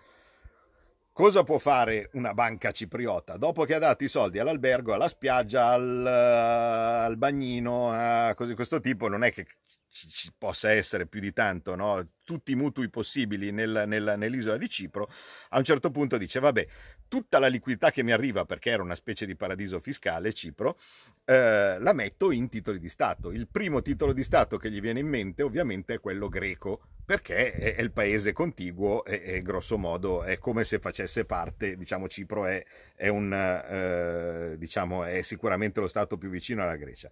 Cosa 1.13 1.43
può 1.43 1.60
fare 1.60 2.10
una 2.13 2.34
banca 2.34 2.72
cipriota? 2.72 3.38
Dopo 3.38 3.65
che 3.65 3.75
ha 3.75 3.79
dato 3.79 4.03
i 4.03 4.08
soldi 4.08 4.39
all'albergo, 4.39 4.96
alla 4.96 5.08
spiaggia, 5.08 5.67
al, 5.67 6.03
al 6.08 7.17
bagnino, 7.17 7.91
a 7.91 8.34
cose 8.34 8.50
di 8.50 8.55
questo 8.55 8.79
tipo, 8.79 9.08
non 9.08 9.24
è 9.24 9.32
che 9.32 9.46
ci, 9.93 10.31
possa 10.35 10.71
essere 10.71 11.05
più 11.05 11.19
di 11.19 11.31
tanto, 11.31 11.75
no? 11.75 12.05
tutti 12.23 12.53
i 12.53 12.55
mutui 12.55 12.89
possibili 12.89 13.51
nel, 13.51 13.83
nel, 13.85 14.15
nell'isola 14.17 14.57
di 14.57 14.67
Cipro, 14.67 15.09
a 15.50 15.57
un 15.57 15.63
certo 15.63 15.91
punto 15.91 16.17
dice, 16.17 16.39
vabbè, 16.39 16.67
tutta 17.07 17.38
la 17.38 17.47
liquidità 17.47 17.91
che 17.91 18.01
mi 18.01 18.12
arriva, 18.12 18.45
perché 18.45 18.71
era 18.71 18.81
una 18.81 18.95
specie 18.95 19.25
di 19.25 19.35
paradiso 19.35 19.79
fiscale, 19.79 20.33
Cipro, 20.33 20.79
eh, 21.25 21.77
la 21.79 21.93
metto 21.93 22.31
in 22.31 22.50
titoli 22.50 22.79
di 22.79 22.89
Stato. 22.89 23.31
Il 23.31 23.47
primo 23.47 23.81
titolo 23.81 24.13
di 24.13 24.23
Stato 24.23 24.57
che 24.57 24.71
gli 24.71 24.81
viene 24.81 25.00
in 25.00 25.07
mente 25.07 25.43
ovviamente 25.43 25.95
è 25.95 26.00
quello 26.00 26.27
greco, 26.27 26.81
perché 27.05 27.53
è, 27.53 27.75
è 27.75 27.81
il 27.81 27.91
paese 27.91 28.31
contiguo 28.31 29.03
e, 29.05 29.21
e, 29.23 29.41
grosso 29.41 29.77
modo 29.77 30.23
è 30.23 30.38
come 30.39 30.63
se 30.63 30.79
facesse 30.79 31.25
parte, 31.25 31.75
diciamo 31.75 32.07
Cipro 32.07 32.45
è, 32.45 32.63
è, 32.95 33.09
un, 33.09 33.31
eh, 33.31 34.57
diciamo, 34.57 35.03
è 35.03 35.21
sicuramente 35.21 35.81
lo 35.81 35.88
Stato 35.88 36.17
più 36.17 36.29
vicino 36.29 36.63
alla 36.63 36.77
Grecia. 36.77 37.12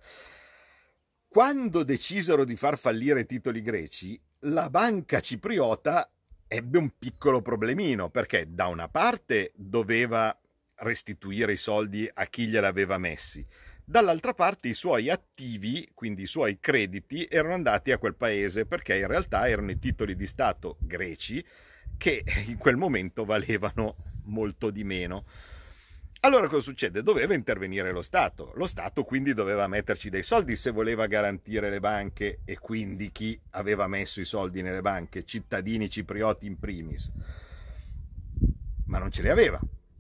Quando 1.34 1.84
decisero 1.84 2.44
di 2.44 2.58
far 2.58 2.78
fallire 2.78 3.22
i 3.22 3.26
titoli 3.26 3.62
greci, 3.62 4.22
la 4.40 4.70
banca 4.70 5.22
cipriota 5.22 6.12
ebbe 6.46 6.78
un 6.78 6.92
piccolo 7.00 7.42
problemino 7.42 8.10
perché 8.10 8.48
da 8.50 8.68
una 8.68 8.90
parte 8.90 9.54
doveva 9.56 10.38
restituire 10.80 11.54
i 11.54 11.58
soldi 11.58 12.06
a 12.14 12.26
chi 12.26 12.48
glieli 12.48 12.66
aveva 12.66 12.98
messi, 12.98 13.48
dall'altra 13.86 14.34
parte 14.34 14.68
i 14.68 14.74
suoi 14.74 15.10
attivi, 15.10 15.90
quindi 15.94 16.24
i 16.24 16.28
suoi 16.28 16.60
crediti, 16.60 17.26
erano 17.32 17.54
andati 17.54 17.94
a 17.94 17.98
quel 17.98 18.16
paese 18.16 18.66
perché 18.66 18.98
in 18.98 19.08
realtà 19.08 19.48
erano 19.48 19.72
i 19.72 19.80
titoli 19.80 20.18
di 20.18 20.28
Stato 20.28 20.76
greci 20.82 21.42
che 21.96 22.26
in 22.48 22.58
quel 22.58 22.76
momento 22.76 23.24
valevano 23.24 23.96
molto 24.26 24.70
di 24.70 24.84
meno. 24.84 25.24
Allora 26.24 26.48
cosa 26.48 26.62
succede? 26.62 27.02
Doveva 27.02 27.34
intervenire 27.34 27.92
lo 27.92 28.04
Stato. 28.04 28.52
Lo 28.54 28.68
Stato 28.68 29.04
quindi 29.04 29.34
doveva 29.34 29.66
metterci 29.66 30.12
dei 30.12 30.22
soldi 30.22 30.56
se 30.56 30.70
voleva 30.70 31.08
garantire 31.08 31.72
le 31.72 31.80
banche 31.80 32.42
e 32.46 32.60
quindi 32.60 33.12
chi 33.12 33.40
aveva 33.52 33.88
messo 33.88 34.22
i 34.22 34.26
soldi 34.26 34.62
nelle 34.62 34.82
banche, 34.82 35.26
cittadini 35.26 35.90
ciprioti 35.90 36.46
in 36.46 36.60
primis. 36.60 37.12
Ma 38.86 39.00
non 39.00 39.10
ce 39.10 39.24
li 39.24 39.30
aveva, 39.30 39.60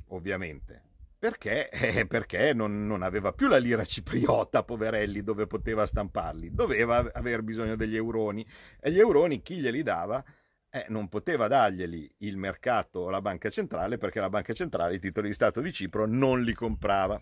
ovviamente. 0.10 0.90
Perché? 1.18 1.70
Eh, 1.72 2.06
perché 2.06 2.54
non, 2.54 2.86
non, 2.86 3.02
aveva 3.02 3.34
più 3.34 3.48
la 3.48 3.58
lira 3.58 3.84
cipriota, 3.84 4.64
poverelli, 4.64 5.24
dove 5.24 5.48
poteva 5.48 5.88
stamparli. 5.88 6.54
Doveva 6.54 7.10
aver 7.14 7.42
bisogno 7.42 7.76
degli 7.76 7.96
euroni. 7.96 8.46
E 8.80 8.92
gli 8.92 9.00
euroni 9.00 9.42
chi 9.42 9.56
glieli 9.56 9.82
dava? 9.82 10.24
Eh, 10.72 10.86
non 10.88 11.10
poteva 11.10 11.48
darglieli 11.48 12.16
il 12.20 12.38
mercato 12.38 13.00
o 13.00 13.10
la 13.10 13.22
banca 13.22 13.50
centrale 13.50 13.98
perché 13.98 14.20
la 14.22 14.30
banca 14.30 14.54
centrale 14.54 14.96
i 14.96 15.00
titoli 15.00 15.28
di 15.28 15.34
Stato 15.34 15.60
di 15.60 15.72
Cipro 15.74 16.06
non 16.06 16.42
li 16.42 16.54
comprava. 16.54 17.22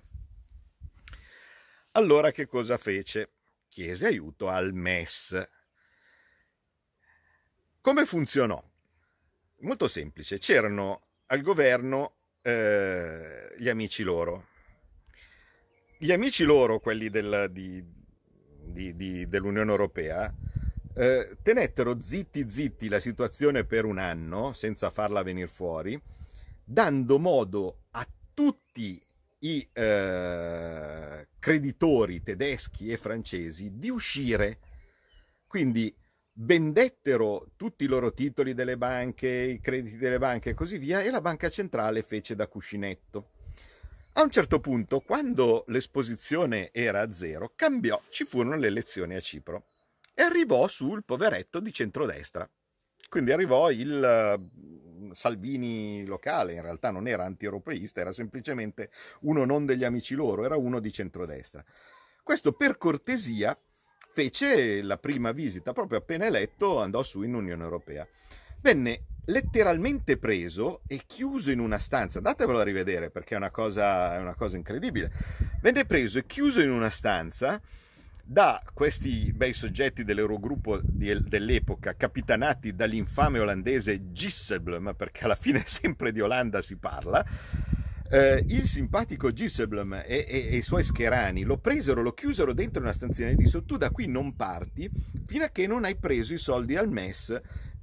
Allora 1.94 2.32
che 2.32 2.46
cosa 2.46 2.78
fece? 2.78 3.32
Chiese 3.68 4.06
aiuto 4.06 4.48
al 4.50 4.74
MES. 4.74 5.50
Come 7.82 8.06
funzionò? 8.06 8.64
Molto 9.62 9.88
semplice, 9.88 10.38
c'erano 10.38 11.08
al 11.28 11.42
governo 11.42 12.18
eh, 12.42 13.56
gli 13.58 13.68
amici 13.68 14.04
loro. 14.04 14.48
Gli 15.98 16.12
amici 16.12 16.44
loro, 16.44 16.80
quelli 16.80 17.10
del, 17.10 17.48
di, 17.52 17.84
di, 18.72 18.96
di, 18.96 19.28
dell'Unione 19.28 19.70
Europea, 19.70 20.34
eh, 21.00 21.38
tenettero 21.42 22.02
zitti 22.02 22.50
zitti 22.50 22.90
la 22.90 23.00
situazione 23.00 23.64
per 23.64 23.86
un 23.86 24.00
anno 24.00 24.52
senza 24.52 24.90
farla 24.90 25.24
venire 25.24 25.48
fuori, 25.48 26.00
dando 26.62 27.18
modo 27.18 27.84
a 27.92 28.06
tutti 28.34 29.02
i 29.40 29.70
eh, 29.72 31.28
creditori 31.40 32.22
tedeschi 32.22 32.92
e 32.92 32.98
francesi 32.98 33.78
di 33.78 33.90
uscire. 33.90 34.60
Quindi 35.48 35.96
vendettero 36.34 37.52
tutti 37.56 37.86
i 37.86 37.88
loro 37.88 38.12
titoli 38.12 38.54
delle 38.54 38.78
banche, 38.78 39.30
i 39.30 39.62
crediti 39.62 39.96
delle 39.96 40.20
banche 40.20 40.50
e 40.50 40.54
così 40.54 40.78
via, 40.78 41.02
e 41.02 41.10
la 41.10 41.22
banca 41.22 41.50
centrale 41.50 42.02
fece 42.02 42.36
da 42.36 42.48
cuscinetto. 42.48 43.30
A 44.14 44.24
un 44.24 44.30
certo 44.32 44.60
punto, 44.60 45.00
quando 45.00 45.64
l'esposizione 45.68 46.72
era 46.74 47.00
a 47.00 47.12
zero, 47.14 47.54
cambiò, 47.56 48.00
ci 48.10 48.26
furono 48.26 48.58
le 48.58 48.68
elezioni 48.68 49.16
a 49.16 49.22
Cipro 49.22 49.64
e 50.20 50.24
arrivò 50.24 50.68
sul 50.68 51.06
poveretto 51.06 51.62
di 51.62 51.72
centrodestra. 51.72 52.46
Quindi 53.08 53.32
arrivò 53.32 53.72
il 53.72 54.38
uh, 54.38 55.14
Salvini 55.14 56.04
locale, 56.04 56.56
in 56.56 56.62
realtà 56.62 56.92
non 56.92 57.08
era 57.08 57.24
anti-europeista, 57.24 58.02
era 58.02 58.12
semplicemente 58.12 58.90
uno 59.22 59.46
non 59.46 59.66
degli 59.66 59.86
amici 59.86 60.16
loro, 60.16 60.44
era 60.44 60.58
uno 60.58 60.82
di 60.82 60.92
centrodestra. 60.92 61.64
Questo 62.22 62.52
per 62.52 62.78
cortesia 62.78 63.58
fece 64.10 64.82
la 64.82 64.98
prima 64.98 65.32
visita, 65.32 65.72
proprio 65.72 66.00
appena 66.00 66.26
eletto 66.26 66.82
andò 66.82 67.02
su 67.02 67.24
in 67.24 67.34
Unione 67.34 67.64
Europea. 67.64 68.06
Venne 68.60 69.06
letteralmente 69.28 70.18
preso 70.18 70.82
e 70.86 71.02
chiuso 71.06 71.50
in 71.50 71.60
una 71.60 71.80
stanza, 71.80 72.18
andatevelo 72.18 72.60
a 72.60 72.64
rivedere 72.64 73.10
perché 73.10 73.36
è 73.36 73.38
una 73.38 73.52
cosa, 73.52 74.16
è 74.16 74.20
una 74.20 74.36
cosa 74.36 74.58
incredibile, 74.58 75.14
venne 75.62 75.86
preso 75.86 76.20
e 76.20 76.26
chiuso 76.26 76.60
in 76.60 76.72
una 76.72 76.90
stanza 76.90 77.62
da 78.32 78.62
questi 78.76 79.34
bei 79.34 79.54
soggetti 79.54 80.04
dell'Eurogruppo 80.04 80.80
dell'epoca, 80.84 81.96
capitanati 81.96 82.76
dall'infame 82.76 83.40
olandese 83.40 84.12
Gisselblom, 84.12 84.94
perché 84.96 85.24
alla 85.24 85.34
fine 85.34 85.64
sempre 85.66 86.12
di 86.12 86.22
Olanda 86.22 86.62
si 86.62 86.78
parla, 86.78 87.26
eh, 88.12 88.44
il 88.50 88.66
simpatico 88.66 89.34
Gisselblom 89.34 90.04
e, 90.06 90.28
e, 90.28 90.48
e, 90.52 90.58
i 90.58 90.62
suoi 90.62 90.84
scherani 90.84 91.42
lo 91.42 91.58
presero, 91.58 92.04
lo 92.04 92.14
chiusero 92.14 92.54
dentro 92.54 92.84
una 92.84 92.94
stanzina 92.94 93.30
e 93.30 93.36
dissero 93.36 93.66
tu 93.66 93.78
da 93.78 93.90
qui 93.90 94.06
non 94.06 94.36
parti 94.36 94.88
fino 95.26 95.46
a 95.46 95.50
che 95.50 95.66
non 95.66 95.84
hai 95.84 95.96
preso 95.96 96.36
i 96.36 96.38
soldi 96.38 96.76
al 96.76 96.88
MES 96.88 97.36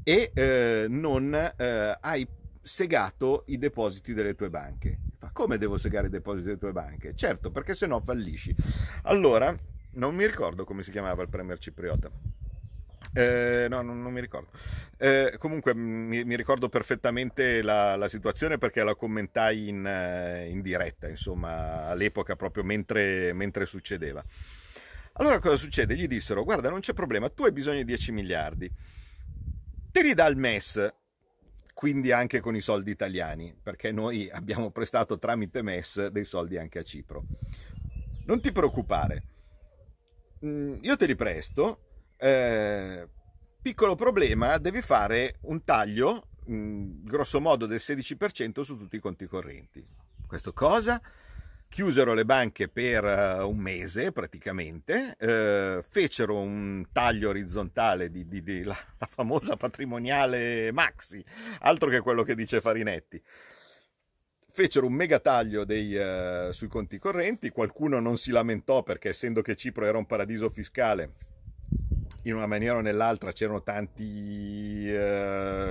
e 0.04 0.30
eh, 0.32 0.86
non 0.88 1.34
eh, 1.34 1.98
hai 2.00 2.24
segato 2.62 3.42
i 3.48 3.58
depositi 3.58 4.14
delle 4.14 4.36
tue 4.36 4.48
banche. 4.48 4.98
Fa 5.18 5.30
come 5.32 5.58
devo 5.58 5.76
segare 5.76 6.06
i 6.06 6.10
depositi 6.10 6.44
delle 6.44 6.58
tue 6.58 6.70
banche? 6.70 7.16
Certo, 7.16 7.50
perché 7.50 7.74
se 7.74 7.88
no 7.88 8.00
fallisci. 8.00 8.54
Allora, 9.02 9.56
non 9.96 10.14
mi 10.14 10.26
ricordo 10.26 10.64
come 10.64 10.82
si 10.82 10.90
chiamava 10.90 11.22
il 11.22 11.28
premier 11.28 11.58
cipriota. 11.58 12.10
Eh, 13.12 13.66
no, 13.70 13.80
non, 13.80 14.02
non, 14.02 14.12
mi 14.12 14.20
ricordo. 14.20 14.50
Eh, 14.98 15.36
comunque 15.38 15.74
mi, 15.74 16.24
mi, 16.24 16.36
ricordo 16.36 16.68
perfettamente 16.68 17.62
la, 17.62 17.96
la, 17.96 18.08
situazione 18.08 18.58
perché 18.58 18.82
la 18.82 18.94
commentai 18.94 19.68
in, 19.68 19.86
eh, 19.86 20.48
in, 20.48 20.60
diretta, 20.60 21.08
insomma, 21.08 21.86
all'epoca 21.86 22.36
proprio 22.36 22.62
mentre, 22.62 23.32
mentre 23.32 23.64
succedeva. 23.64 24.22
Allora 25.14 25.38
cosa 25.38 25.56
succede? 25.56 25.96
Gli 25.96 26.06
dissero, 26.06 26.44
guarda, 26.44 26.68
non 26.68 26.80
c'è 26.80 26.92
problema, 26.92 27.30
tu 27.30 27.44
hai 27.44 27.52
bisogno 27.52 27.78
di 27.78 27.84
10 27.86 28.12
miliardi, 28.12 28.70
te 29.90 30.02
li 30.02 30.12
dà 30.12 30.26
il 30.26 30.36
MES, 30.36 30.94
quindi 31.72 32.12
anche 32.12 32.40
con 32.40 32.54
i 32.54 32.60
soldi 32.60 32.90
italiani, 32.90 33.56
perché 33.62 33.92
noi 33.92 34.28
abbiamo 34.30 34.70
prestato 34.70 35.18
tramite 35.18 35.62
MES 35.62 36.08
dei 36.08 36.24
soldi 36.24 36.58
anche 36.58 36.80
a 36.80 36.82
Cipro. 36.82 37.24
Non 38.26 38.42
ti 38.42 38.52
preoccupare, 38.52 39.35
mm, 40.44 40.78
io 40.82 40.96
te 40.96 41.06
li 41.06 41.14
presto, 41.14 41.80
eh, 42.16 43.08
piccolo 43.62 43.94
problema, 43.94 44.58
devi 44.58 44.80
fare 44.82 45.36
un 45.42 45.64
taglio, 45.64 46.28
mh, 46.44 46.54
mm, 46.54 47.04
grosso 47.04 47.40
modo 47.40 47.66
del 47.66 47.80
16% 47.80 48.62
su 48.62 48.76
tutti 48.76 48.96
i 48.96 49.00
conti 49.00 49.26
correnti. 49.26 49.84
Questo 50.26 50.52
cosa? 50.52 51.00
chiusero 51.68 52.14
le 52.14 52.24
banche 52.24 52.68
per 52.68 53.04
uh, 53.04 53.48
un 53.48 53.58
mese 53.58 54.12
praticamente, 54.12 55.16
uh, 55.18 55.82
fecero 55.86 56.38
un 56.38 56.86
taglio 56.92 57.30
orizzontale 57.30 58.10
di, 58.10 58.26
di, 58.26 58.42
di 58.42 58.62
la, 58.62 58.76
la, 58.98 59.06
famosa 59.06 59.56
patrimoniale 59.56 60.72
Maxi, 60.72 61.22
altro 61.60 61.90
che 61.90 62.00
quello 62.00 62.22
che 62.22 62.34
dice 62.34 62.60
Farinetti. 62.60 63.22
Fecero 64.56 64.86
un 64.86 64.94
mega 64.94 65.18
taglio 65.18 65.66
dei, 65.66 65.94
uh, 65.94 66.50
sui 66.50 66.66
conti 66.66 66.96
correnti, 66.96 67.50
qualcuno 67.50 68.00
non 68.00 68.16
si 68.16 68.30
lamentò 68.30 68.82
perché 68.82 69.10
essendo 69.10 69.42
che 69.42 69.54
Cipro 69.54 69.84
era 69.84 69.98
un 69.98 70.06
paradiso 70.06 70.48
fiscale, 70.48 71.12
in 72.22 72.36
una 72.36 72.46
maniera 72.46 72.76
o 72.76 72.80
nell'altra 72.80 73.32
c'erano 73.32 73.62
tanti 73.62 74.90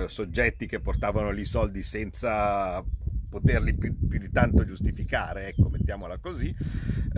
soggetti 0.06 0.66
che 0.66 0.78
portavano 0.78 1.32
lì 1.32 1.44
soldi 1.44 1.82
senza 1.82 2.80
poterli 3.28 3.74
più, 3.74 4.06
più, 4.06 4.20
di 4.20 4.30
tanto 4.30 4.62
giustificare, 4.64 5.48
ecco, 5.48 5.68
mettiamola 5.68 6.18
così. 6.18 6.54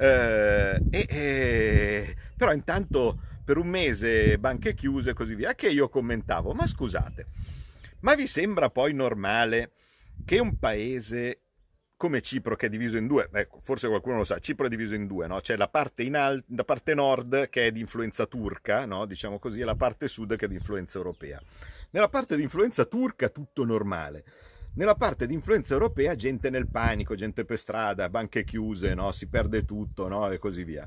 Eh, 0.01 0.83
e, 0.89 1.07
e, 1.07 2.17
però 2.35 2.55
intanto 2.55 3.21
per 3.45 3.59
un 3.59 3.67
mese 3.67 4.39
banche 4.39 4.73
chiuse 4.73 5.11
e 5.11 5.13
così 5.13 5.35
via, 5.35 5.55
che 5.55 5.69
io 5.69 5.91
commentavo, 5.91 6.55
ma 6.55 6.67
scusate, 6.67 7.27
ma 8.01 8.15
vi 8.15 8.27
sembra 8.27 8.71
poi 8.71 8.95
normale 8.95 9.73
che 10.25 10.39
un 10.39 10.59
paese 10.59 11.43
come 11.99 12.23
Cipro 12.23 12.55
che 12.55 12.67
è 12.67 12.69
diviso 12.71 12.97
in 12.97 13.09
due, 13.09 13.29
ecco, 13.33 13.59
forse 13.61 13.89
qualcuno 13.89 14.19
lo 14.19 14.25
sa, 14.25 14.39
Cipro 14.39 14.67
è 14.67 14.69
diviso 14.69 14.95
in 14.95 15.09
due, 15.09 15.27
no? 15.27 15.41
c'è 15.41 15.57
la 15.57 15.69
parte, 15.69 16.09
al- 16.13 16.43
la 16.55 16.65
parte 16.65 16.95
nord 16.95 17.49
che 17.49 17.67
è 17.67 17.73
di 17.73 17.81
influenza 17.81 18.25
turca, 18.27 18.87
no? 18.87 19.05
diciamo 19.05 19.41
così, 19.41 19.61
e 19.61 19.65
la 19.65 19.75
parte 19.75 20.07
sud 20.07 20.37
che 20.37 20.45
è 20.47 20.49
di 20.49 20.55
influenza 20.55 20.97
europea. 20.97 21.43
Nella 21.91 22.09
parte 22.09 22.37
di 22.37 22.43
influenza 22.43 22.85
turca 22.85 23.29
tutto 23.31 23.65
normale, 23.65 24.25
nella 24.75 24.95
parte 24.95 25.27
di 25.27 25.35
influenza 25.35 25.75
europea, 25.75 26.15
gente 26.15 26.51
nel 26.51 26.69
panico, 26.69 27.17
gente 27.17 27.45
per 27.45 27.59
strada, 27.59 28.09
banche 28.09 28.45
chiuse, 28.45 28.95
no? 28.95 29.11
si 29.11 29.27
perde 29.27 29.65
tutto 29.65 30.31
e 30.31 30.39
così 30.39 30.63
via. 30.63 30.87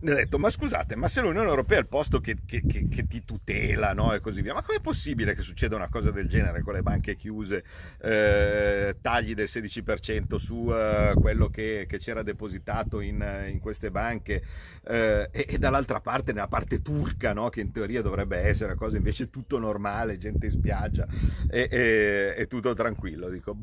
Ho 0.00 0.14
detto, 0.14 0.38
ma 0.38 0.48
scusate, 0.48 0.94
ma 0.94 1.08
se 1.08 1.20
l'Unione 1.20 1.48
Europea 1.48 1.78
è 1.78 1.80
il 1.80 1.88
posto 1.88 2.20
che, 2.20 2.36
che, 2.46 2.62
che, 2.64 2.86
che 2.86 3.06
ti 3.08 3.24
tutela 3.24 3.92
no? 3.94 4.14
e 4.14 4.20
così 4.20 4.42
via, 4.42 4.54
ma 4.54 4.62
com'è 4.62 4.80
possibile 4.80 5.34
che 5.34 5.42
succeda 5.42 5.74
una 5.74 5.88
cosa 5.88 6.12
del 6.12 6.28
genere 6.28 6.62
con 6.62 6.74
le 6.74 6.82
banche 6.82 7.16
chiuse, 7.16 7.64
eh, 8.00 8.94
tagli 9.00 9.34
del 9.34 9.48
16% 9.50 10.36
su 10.36 10.70
eh, 10.72 11.14
quello 11.16 11.48
che, 11.48 11.86
c'era 11.98 12.22
depositato 12.22 13.00
in, 13.00 13.48
in 13.50 13.58
queste 13.58 13.90
banche 13.90 14.40
eh, 14.86 15.28
e, 15.32 15.46
e, 15.48 15.58
dall'altra 15.58 16.00
parte, 16.00 16.32
nella 16.32 16.46
parte 16.46 16.80
turca, 16.80 17.32
no? 17.32 17.48
che 17.48 17.60
in 17.60 17.72
teoria 17.72 18.00
dovrebbe 18.00 18.38
essere 18.38 18.76
cosa 18.76 18.96
invece 18.96 19.30
tutto 19.30 19.58
normale, 19.58 20.16
gente 20.16 20.46
in 20.46 20.52
spiaggia 20.52 21.08
e, 21.50 21.68
e, 21.68 22.34
e 22.36 22.46
tutto 22.46 22.72
tranquillo, 22.72 23.28
dico 23.28 23.56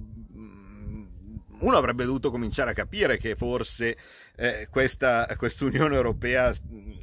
uno 1.60 1.78
avrebbe 1.78 2.06
dovuto 2.06 2.32
cominciare 2.32 2.72
a 2.72 2.74
capire 2.74 3.18
che 3.18 3.36
forse 3.36 3.98
eh, 4.36 4.68
questa 4.70 5.28
Unione 5.62 5.96
Europea 5.96 6.54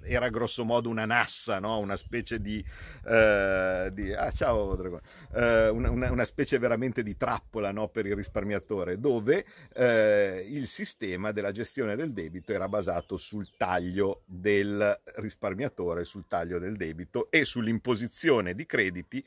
era 0.03 0.29
grosso 0.29 0.65
modo 0.65 0.89
una 0.89 1.07
nassa, 1.07 1.59
no? 1.59 1.79
una 1.79 1.97
specie 1.97 2.41
di, 2.41 2.63
eh, 3.07 3.89
di 3.93 4.13
ah, 4.13 4.31
ciao, 4.31 5.01
eh, 5.35 5.69
una, 5.69 6.11
una, 6.11 6.25
specie 6.25 6.59
veramente 6.59 7.03
di 7.03 7.17
trappola 7.17 7.73
no? 7.73 7.89
per 7.89 8.07
il 8.07 8.15
risparmiatore, 8.15 8.99
dove 8.99 9.45
eh, 9.75 10.47
il 10.49 10.67
sistema 10.67 11.33
della 11.33 11.53
gestione 11.53 11.97
del 11.97 12.13
debito 12.13 12.53
era 12.53 12.69
basato 12.69 13.17
sul 13.17 13.49
taglio 13.57 14.23
del 14.27 15.01
risparmiatore, 15.17 16.05
sul 16.05 16.27
taglio 16.29 16.59
del 16.59 16.77
debito 16.77 17.31
e 17.31 17.45
sull'imposizione 17.45 18.55
di 18.55 18.67
crediti 18.67 19.25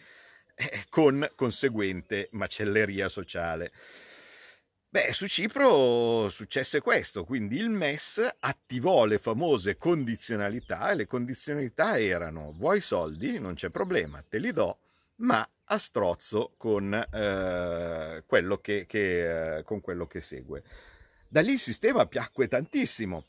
eh, 0.56 0.86
con 0.90 1.28
conseguente 1.36 2.30
macelleria 2.32 3.10
sociale. 3.10 3.72
Beh, 4.96 5.12
su 5.12 5.28
Cipro 5.28 6.30
successe 6.30 6.80
questo, 6.80 7.26
quindi 7.26 7.58
il 7.58 7.70
MES 7.70 8.26
attivò 8.40 9.04
le 9.04 9.18
famose 9.18 9.76
condizionalità 9.76 10.90
e 10.90 10.96
le 10.96 11.06
condizionalità 11.06 12.00
erano 12.00 12.54
vuoi 12.56 12.80
soldi? 12.80 13.38
Non 13.38 13.56
c'è 13.56 13.68
problema, 13.68 14.24
te 14.26 14.38
li 14.38 14.54
do, 14.54 14.78
ma 15.16 15.46
a 15.66 15.78
strozzo 15.80 16.54
con, 16.56 16.94
eh, 16.94 18.24
quello, 18.26 18.58
che, 18.60 18.86
che, 18.88 19.58
eh, 19.58 19.64
con 19.64 19.82
quello 19.82 20.08
che 20.08 20.22
segue. 20.22 20.64
Da 21.28 21.42
lì 21.42 21.52
il 21.52 21.60
sistema 21.60 22.06
piacque 22.06 22.48
tantissimo 22.48 23.26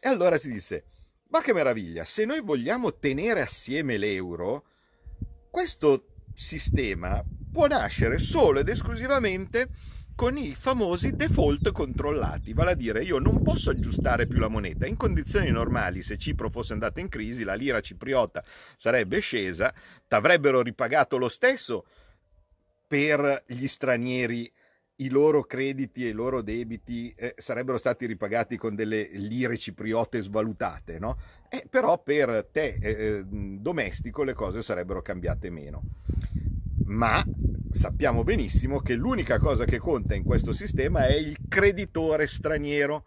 e 0.00 0.08
allora 0.08 0.38
si 0.38 0.50
disse, 0.50 0.84
ma 1.28 1.42
che 1.42 1.52
meraviglia, 1.52 2.06
se 2.06 2.24
noi 2.24 2.40
vogliamo 2.40 2.94
tenere 2.94 3.42
assieme 3.42 3.98
l'euro, 3.98 4.64
questo 5.50 6.06
sistema 6.32 7.22
può 7.52 7.66
nascere 7.66 8.16
solo 8.16 8.60
ed 8.60 8.70
esclusivamente 8.70 10.00
con 10.22 10.38
i 10.38 10.54
famosi 10.54 11.16
default 11.16 11.72
controllati, 11.72 12.52
vale 12.52 12.70
a 12.70 12.74
dire 12.74 13.02
io 13.02 13.18
non 13.18 13.42
posso 13.42 13.70
aggiustare 13.70 14.28
più 14.28 14.38
la 14.38 14.46
moneta. 14.46 14.86
In 14.86 14.96
condizioni 14.96 15.50
normali, 15.50 16.00
se 16.04 16.16
Cipro 16.16 16.48
fosse 16.48 16.74
andata 16.74 17.00
in 17.00 17.08
crisi, 17.08 17.42
la 17.42 17.54
lira 17.54 17.80
cipriota 17.80 18.44
sarebbe 18.76 19.18
scesa, 19.18 19.74
t'avrebbero 20.06 20.62
ripagato 20.62 21.16
lo 21.16 21.26
stesso 21.26 21.84
per 22.86 23.42
gli 23.48 23.66
stranieri 23.66 24.48
i 24.98 25.08
loro 25.08 25.42
crediti 25.42 26.04
e 26.04 26.10
i 26.10 26.12
loro 26.12 26.40
debiti 26.40 27.12
eh, 27.16 27.34
sarebbero 27.36 27.76
stati 27.76 28.06
ripagati 28.06 28.56
con 28.56 28.76
delle 28.76 29.08
lire 29.14 29.58
cipriote 29.58 30.20
svalutate, 30.20 31.00
no? 31.00 31.16
Eh, 31.48 31.66
però 31.68 32.00
per 32.00 32.48
te 32.52 32.78
eh, 32.80 32.90
eh 32.90 33.24
domestico 33.26 34.22
le 34.22 34.34
cose 34.34 34.62
sarebbero 34.62 35.02
cambiate 35.02 35.50
meno. 35.50 35.82
Ma 36.86 37.22
sappiamo 37.70 38.22
benissimo 38.22 38.80
che 38.80 38.94
l'unica 38.94 39.38
cosa 39.38 39.64
che 39.64 39.78
conta 39.78 40.14
in 40.14 40.22
questo 40.22 40.52
sistema 40.52 41.06
è 41.06 41.14
il 41.14 41.36
creditore 41.48 42.26
straniero. 42.26 43.04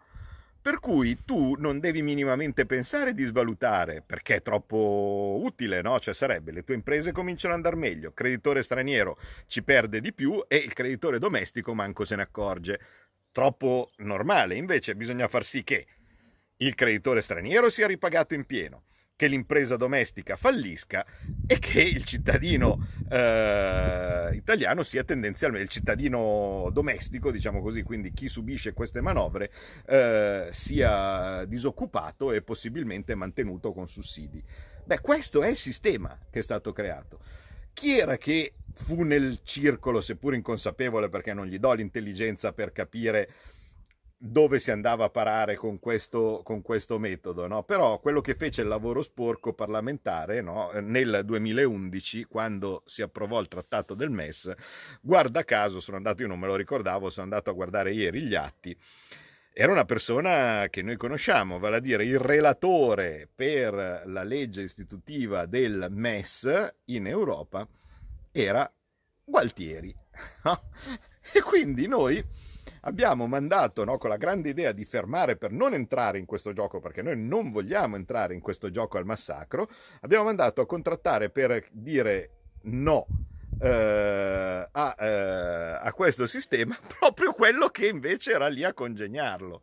Per 0.60 0.80
cui 0.80 1.18
tu 1.24 1.54
non 1.56 1.78
devi 1.78 2.02
minimamente 2.02 2.66
pensare 2.66 3.14
di 3.14 3.24
svalutare 3.24 4.02
perché 4.04 4.36
è 4.36 4.42
troppo 4.42 5.38
utile, 5.40 5.80
no? 5.80 6.00
Cioè 6.00 6.12
sarebbe 6.12 6.50
le 6.50 6.64
tue 6.64 6.74
imprese 6.74 7.12
cominciano 7.12 7.54
ad 7.54 7.60
andare 7.60 7.76
meglio, 7.76 8.08
il 8.08 8.14
creditore 8.14 8.64
straniero 8.64 9.16
ci 9.46 9.62
perde 9.62 10.00
di 10.00 10.12
più 10.12 10.44
e 10.48 10.56
il 10.56 10.72
creditore 10.72 11.20
domestico 11.20 11.72
manco 11.72 12.04
se 12.04 12.16
ne 12.16 12.22
accorge. 12.22 12.80
Troppo 13.30 13.90
normale, 13.98 14.56
invece 14.56 14.96
bisogna 14.96 15.28
far 15.28 15.44
sì 15.44 15.62
che 15.62 15.86
il 16.56 16.74
creditore 16.74 17.20
straniero 17.20 17.70
sia 17.70 17.86
ripagato 17.86 18.34
in 18.34 18.44
pieno 18.44 18.82
che 19.16 19.28
l'impresa 19.28 19.76
domestica 19.76 20.36
fallisca 20.36 21.04
e 21.46 21.58
che 21.58 21.80
il 21.80 22.04
cittadino 22.04 22.86
eh, 23.08 24.30
italiano 24.34 24.82
sia 24.82 25.04
tendenzialmente 25.04 25.64
il 25.64 25.70
cittadino 25.72 26.68
domestico, 26.70 27.30
diciamo 27.30 27.62
così, 27.62 27.82
quindi 27.82 28.12
chi 28.12 28.28
subisce 28.28 28.74
queste 28.74 29.00
manovre 29.00 29.50
eh, 29.86 30.48
sia 30.52 31.44
disoccupato 31.46 32.30
e 32.30 32.42
possibilmente 32.42 33.14
mantenuto 33.14 33.72
con 33.72 33.88
sussidi. 33.88 34.42
Beh, 34.84 35.00
questo 35.00 35.42
è 35.42 35.48
il 35.48 35.56
sistema 35.56 36.16
che 36.30 36.40
è 36.40 36.42
stato 36.42 36.72
creato. 36.72 37.18
Chi 37.72 37.98
era 37.98 38.18
che 38.18 38.52
fu 38.74 39.02
nel 39.02 39.38
circolo, 39.42 40.02
seppur 40.02 40.34
inconsapevole 40.34 41.08
perché 41.08 41.32
non 41.32 41.46
gli 41.46 41.58
do 41.58 41.72
l'intelligenza 41.72 42.52
per 42.52 42.72
capire 42.72 43.28
dove 44.18 44.58
si 44.58 44.70
andava 44.70 45.04
a 45.04 45.10
parare 45.10 45.56
con 45.56 45.78
questo, 45.78 46.40
con 46.42 46.62
questo 46.62 46.98
metodo, 46.98 47.46
no? 47.46 47.64
però 47.64 48.00
quello 48.00 48.20
che 48.20 48.34
fece 48.34 48.62
il 48.62 48.68
lavoro 48.68 49.02
sporco 49.02 49.52
parlamentare 49.52 50.40
no? 50.40 50.70
nel 50.80 51.22
2011, 51.24 52.24
quando 52.24 52.82
si 52.86 53.02
approvò 53.02 53.40
il 53.40 53.48
trattato 53.48 53.94
del 53.94 54.10
MES, 54.10 54.54
guarda 55.00 55.44
caso, 55.44 55.80
sono 55.80 55.98
andato, 55.98 56.22
io 56.22 56.28
non 56.28 56.38
me 56.38 56.46
lo 56.46 56.56
ricordavo, 56.56 57.10
sono 57.10 57.24
andato 57.24 57.50
a 57.50 57.54
guardare 57.54 57.92
ieri 57.92 58.22
gli 58.22 58.34
atti, 58.34 58.76
era 59.58 59.72
una 59.72 59.86
persona 59.86 60.66
che 60.68 60.82
noi 60.82 60.96
conosciamo, 60.96 61.58
vale 61.58 61.76
a 61.76 61.80
dire 61.80 62.04
il 62.04 62.18
relatore 62.18 63.28
per 63.34 64.02
la 64.04 64.22
legge 64.22 64.62
istitutiva 64.62 65.46
del 65.46 65.88
MES 65.90 66.74
in 66.86 67.06
Europa, 67.06 67.66
era 68.32 68.70
Gualtieri. 69.24 69.94
e 71.32 71.40
quindi 71.40 71.86
noi 71.88 72.22
abbiamo 72.86 73.26
mandato 73.26 73.84
no, 73.84 73.98
con 73.98 74.10
la 74.10 74.16
grande 74.16 74.48
idea 74.48 74.72
di 74.72 74.84
fermare 74.84 75.36
per 75.36 75.52
non 75.52 75.74
entrare 75.74 76.18
in 76.18 76.24
questo 76.24 76.52
gioco, 76.52 76.80
perché 76.80 77.02
noi 77.02 77.16
non 77.18 77.50
vogliamo 77.50 77.96
entrare 77.96 78.34
in 78.34 78.40
questo 78.40 78.70
gioco 78.70 78.96
al 78.96 79.04
massacro, 79.04 79.68
abbiamo 80.00 80.24
mandato 80.24 80.60
a 80.60 80.66
contrattare 80.66 81.30
per 81.30 81.66
dire 81.70 82.30
no 82.62 83.06
eh, 83.60 84.68
a, 84.70 84.96
eh, 84.98 85.78
a 85.82 85.92
questo 85.92 86.26
sistema 86.26 86.76
proprio 86.98 87.32
quello 87.32 87.68
che 87.68 87.88
invece 87.88 88.32
era 88.32 88.48
lì 88.48 88.64
a 88.64 88.74
congegnarlo 88.74 89.60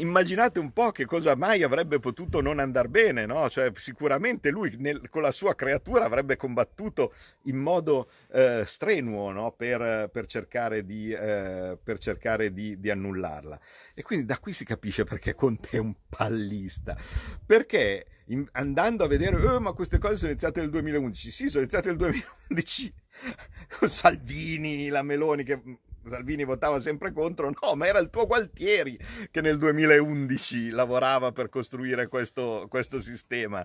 immaginate 0.00 0.58
un 0.58 0.72
po' 0.72 0.90
che 0.90 1.04
cosa 1.04 1.34
mai 1.34 1.62
avrebbe 1.62 1.98
potuto 1.98 2.40
non 2.40 2.58
andare 2.58 2.88
bene, 2.88 3.26
no? 3.26 3.48
Cioè, 3.48 3.70
sicuramente 3.74 4.50
lui 4.50 4.74
nel, 4.78 5.08
con 5.08 5.22
la 5.22 5.32
sua 5.32 5.54
creatura 5.54 6.04
avrebbe 6.04 6.36
combattuto 6.36 7.12
in 7.42 7.56
modo 7.56 8.08
eh, 8.32 8.64
strenuo 8.66 9.30
no? 9.30 9.52
per, 9.52 10.08
per, 10.12 10.26
cercare, 10.26 10.82
di, 10.82 11.12
eh, 11.12 11.78
per 11.82 11.98
cercare 11.98 12.52
di, 12.52 12.78
di, 12.78 12.90
annullarla. 12.90 13.58
E 13.94 14.02
quindi 14.02 14.24
da 14.24 14.38
qui 14.38 14.52
si 14.52 14.64
capisce 14.64 15.04
perché 15.04 15.34
Conte 15.34 15.70
è 15.72 15.78
un 15.78 15.94
pallista. 16.08 16.96
Perché 17.44 18.06
in, 18.26 18.46
andando 18.52 19.04
a 19.04 19.08
vedere, 19.08 19.36
oh, 19.36 19.60
ma 19.60 19.72
queste 19.72 19.98
cose 19.98 20.16
sono 20.16 20.30
iniziate 20.30 20.60
nel 20.60 20.70
2011. 20.70 21.30
Sì, 21.30 21.48
sono 21.48 21.62
iniziate 21.62 21.88
nel 21.88 21.98
2011 21.98 22.94
con 23.78 23.88
Salvini, 23.88 24.88
la 24.88 25.02
Meloni 25.02 25.44
che 25.44 25.60
Salvini 26.06 26.44
votava 26.44 26.78
sempre 26.80 27.12
contro, 27.12 27.50
no, 27.50 27.74
ma 27.74 27.86
era 27.86 27.98
il 27.98 28.10
tuo 28.10 28.26
Gualtieri 28.26 28.98
che 29.30 29.40
nel 29.40 29.58
2011 29.58 30.70
lavorava 30.70 31.32
per 31.32 31.48
costruire 31.48 32.08
questo, 32.08 32.66
questo 32.68 33.00
sistema 33.00 33.64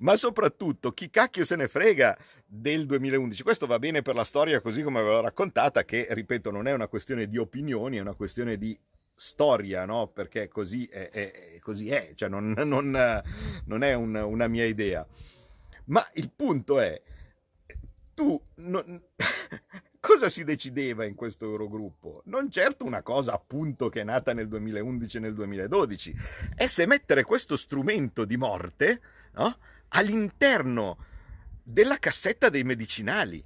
ma 0.00 0.16
soprattutto 0.16 0.92
chi 0.92 1.08
cacchio 1.08 1.44
se 1.44 1.56
ne 1.56 1.68
frega 1.68 2.16
del 2.44 2.86
2011. 2.86 3.42
Questo 3.42 3.66
va 3.66 3.78
bene 3.78 4.02
per 4.02 4.14
la 4.14 4.24
storia 4.24 4.60
così 4.60 4.82
come 4.82 5.02
ve 5.02 5.08
l'ho 5.08 5.20
raccontata, 5.20 5.84
che 5.84 6.06
ripeto 6.10 6.50
non 6.50 6.66
è 6.66 6.72
una 6.72 6.88
questione 6.88 7.26
di 7.26 7.38
opinioni, 7.38 7.96
è 7.96 8.00
una 8.00 8.14
questione 8.14 8.58
di 8.58 8.78
storia, 9.14 9.84
no? 9.84 10.08
Perché 10.08 10.48
così 10.48 10.86
è, 10.86 11.08
è 11.10 11.58
così 11.60 11.90
è, 11.90 12.12
cioè 12.14 12.28
non, 12.28 12.52
non, 12.64 13.22
non 13.64 13.82
è 13.82 13.94
un, 13.94 14.14
una 14.14 14.48
mia 14.48 14.64
idea. 14.64 15.06
Ma 15.86 16.06
il 16.14 16.30
punto 16.34 16.80
è, 16.80 17.00
tu 18.14 18.40
non, 18.56 19.02
cosa 20.06 20.28
si 20.28 20.44
decideva 20.44 21.04
in 21.04 21.16
questo 21.16 21.46
Eurogruppo? 21.46 22.22
Non 22.26 22.48
certo 22.48 22.84
una 22.84 23.02
cosa 23.02 23.32
appunto 23.32 23.88
che 23.88 24.02
è 24.02 24.04
nata 24.04 24.32
nel 24.32 24.46
2011 24.46 25.16
e 25.16 25.20
nel 25.20 25.34
2012, 25.34 26.14
è 26.54 26.68
se 26.68 26.86
mettere 26.86 27.24
questo 27.24 27.56
strumento 27.56 28.24
di 28.24 28.36
morte 28.36 29.00
no? 29.34 29.58
all'interno 29.88 30.96
della 31.60 31.98
cassetta 31.98 32.48
dei 32.48 32.62
medicinali 32.62 33.44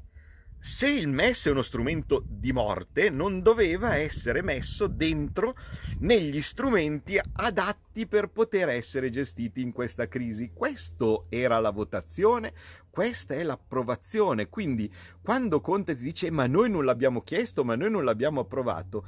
se 0.62 0.88
il 0.90 1.08
MES 1.08 1.46
è 1.46 1.50
uno 1.50 1.62
strumento 1.62 2.22
di 2.26 2.52
morte, 2.52 3.08
non 3.08 3.40
doveva 3.40 3.96
essere 3.96 4.42
messo 4.42 4.88
dentro 4.88 5.56
negli 6.00 6.42
strumenti 6.42 7.18
adatti 7.18 8.06
per 8.06 8.28
poter 8.28 8.68
essere 8.68 9.08
gestiti 9.08 9.62
in 9.62 9.72
questa 9.72 10.06
crisi. 10.06 10.50
Questa 10.52 11.24
era 11.30 11.58
la 11.60 11.70
votazione, 11.70 12.52
questa 12.90 13.34
è 13.34 13.42
l'approvazione. 13.42 14.50
Quindi 14.50 14.92
quando 15.22 15.62
Conte 15.62 15.96
ti 15.96 16.02
dice 16.02 16.30
ma 16.30 16.46
noi 16.46 16.68
non 16.68 16.84
l'abbiamo 16.84 17.22
chiesto, 17.22 17.64
ma 17.64 17.74
noi 17.74 17.90
non 17.90 18.04
l'abbiamo 18.04 18.40
approvato, 18.40 19.06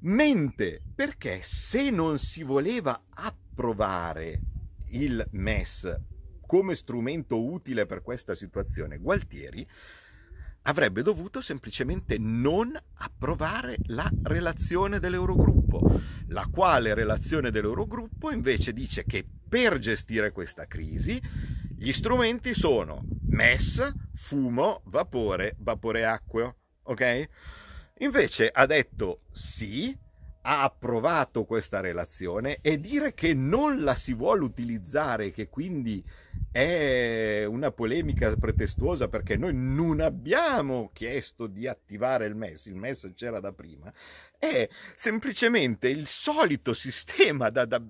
mente 0.00 0.82
perché 0.94 1.40
se 1.42 1.90
non 1.90 2.18
si 2.18 2.42
voleva 2.42 3.04
approvare 3.08 4.40
il 4.88 5.24
MES 5.30 5.96
come 6.44 6.74
strumento 6.74 7.44
utile 7.44 7.86
per 7.86 8.02
questa 8.02 8.34
situazione, 8.34 8.98
Gualtieri 8.98 9.66
avrebbe 10.66 11.02
dovuto 11.02 11.40
semplicemente 11.40 12.16
non 12.18 12.76
approvare 12.98 13.76
la 13.86 14.08
relazione 14.24 14.98
dell'Eurogruppo, 14.98 16.00
la 16.28 16.46
quale 16.50 16.94
relazione 16.94 17.50
dell'Eurogruppo 17.50 18.30
invece 18.30 18.72
dice 18.72 19.04
che 19.04 19.24
per 19.48 19.78
gestire 19.78 20.32
questa 20.32 20.66
crisi 20.66 21.20
gli 21.76 21.92
strumenti 21.92 22.52
sono 22.54 23.04
MES, 23.28 23.92
fumo, 24.14 24.82
vapore, 24.86 25.56
vapore 25.58 26.04
acqueo, 26.04 26.56
ok? 26.82 27.28
Invece 27.98 28.48
ha 28.52 28.66
detto 28.66 29.22
sì, 29.30 29.96
ha 30.48 30.62
approvato 30.62 31.44
questa 31.44 31.80
relazione 31.80 32.58
e 32.60 32.78
dire 32.78 33.14
che 33.14 33.34
non 33.34 33.82
la 33.82 33.96
si 33.96 34.14
vuole 34.14 34.44
utilizzare, 34.44 35.32
che 35.32 35.48
quindi 35.48 36.04
è 36.52 37.44
una 37.44 37.72
polemica 37.72 38.32
pretestuosa 38.36 39.08
perché 39.08 39.36
noi 39.36 39.54
non 39.54 40.00
abbiamo 40.00 40.90
chiesto 40.92 41.48
di 41.48 41.66
attivare 41.66 42.26
il 42.26 42.36
MES, 42.36 42.66
il 42.66 42.76
MES 42.76 43.10
c'era 43.16 43.40
da 43.40 43.52
prima, 43.52 43.92
è 44.38 44.68
semplicemente 44.94 45.88
il 45.88 46.06
solito 46.06 46.72
sistema 46.74 47.50
da, 47.50 47.64
da 47.64 47.82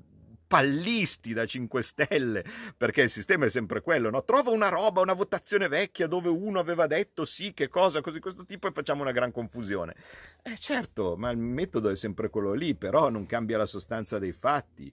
pallisti 0.46 1.32
da 1.32 1.46
5 1.46 1.82
Stelle, 1.82 2.44
perché 2.76 3.02
il 3.02 3.10
sistema 3.10 3.46
è 3.46 3.48
sempre 3.48 3.80
quello, 3.80 4.10
no? 4.10 4.24
Trova 4.24 4.50
una 4.50 4.68
roba, 4.68 5.00
una 5.00 5.12
votazione 5.12 5.68
vecchia 5.68 6.06
dove 6.06 6.28
uno 6.28 6.58
aveva 6.58 6.86
detto 6.86 7.24
sì, 7.24 7.52
che 7.52 7.68
cosa, 7.68 8.00
così 8.00 8.20
questo 8.20 8.44
tipo 8.44 8.68
e 8.68 8.72
facciamo 8.72 9.02
una 9.02 9.12
gran 9.12 9.32
confusione. 9.32 9.94
Eh 10.42 10.56
certo, 10.56 11.16
ma 11.16 11.30
il 11.30 11.38
metodo 11.38 11.90
è 11.90 11.96
sempre 11.96 12.30
quello 12.30 12.52
lì, 12.52 12.74
però 12.74 13.08
non 13.08 13.26
cambia 13.26 13.58
la 13.58 13.66
sostanza 13.66 14.18
dei 14.18 14.32
fatti. 14.32 14.92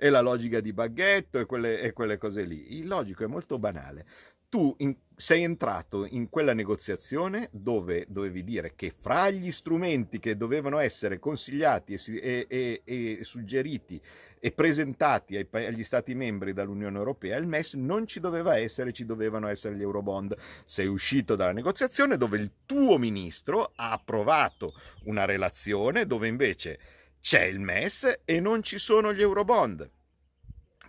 E 0.00 0.10
la 0.10 0.20
logica 0.20 0.60
di 0.60 0.72
baghetto 0.72 1.40
e 1.40 1.44
quelle, 1.44 1.80
e 1.80 1.92
quelle 1.92 2.18
cose 2.18 2.44
lì. 2.44 2.76
Il 2.78 2.86
logico 2.86 3.24
è 3.24 3.26
molto 3.26 3.58
banale 3.58 4.06
tu 4.48 4.74
in, 4.78 4.96
sei 5.20 5.42
entrato 5.42 6.06
in 6.06 6.30
quella 6.30 6.54
negoziazione 6.54 7.48
dove 7.50 8.06
dovevi 8.08 8.44
dire 8.44 8.76
che 8.76 8.92
fra 8.96 9.30
gli 9.30 9.50
strumenti 9.50 10.20
che 10.20 10.36
dovevano 10.36 10.78
essere 10.78 11.18
consigliati 11.18 11.94
e, 11.94 12.46
e, 12.48 12.82
e, 12.84 13.16
e 13.18 13.24
suggeriti 13.24 14.00
e 14.38 14.52
presentati 14.52 15.34
ai, 15.34 15.48
agli 15.66 15.82
Stati 15.82 16.14
membri 16.14 16.52
dall'Unione 16.52 16.96
Europea, 16.98 17.36
il 17.36 17.48
MES 17.48 17.74
non 17.74 18.06
ci 18.06 18.20
doveva 18.20 18.58
essere, 18.58 18.92
ci 18.92 19.04
dovevano 19.04 19.48
essere 19.48 19.74
gli 19.74 19.82
Eurobond. 19.82 20.36
Sei 20.64 20.86
uscito 20.86 21.34
dalla 21.34 21.50
negoziazione 21.50 22.16
dove 22.16 22.38
il 22.38 22.52
tuo 22.64 22.96
ministro 22.96 23.72
ha 23.74 23.90
approvato 23.90 24.72
una 25.06 25.24
relazione 25.24 26.06
dove 26.06 26.28
invece 26.28 26.78
c'è 27.20 27.42
il 27.42 27.58
MES 27.58 28.20
e 28.24 28.38
non 28.38 28.62
ci 28.62 28.78
sono 28.78 29.12
gli 29.12 29.20
Eurobond. 29.20 29.90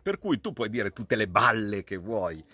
Per 0.03 0.19
cui 0.19 0.39
tu 0.39 0.53
puoi 0.53 0.69
dire 0.69 0.91
tutte 0.91 1.15
le 1.15 1.27
balle 1.27 1.83
che 1.83 1.97
vuoi 1.97 2.45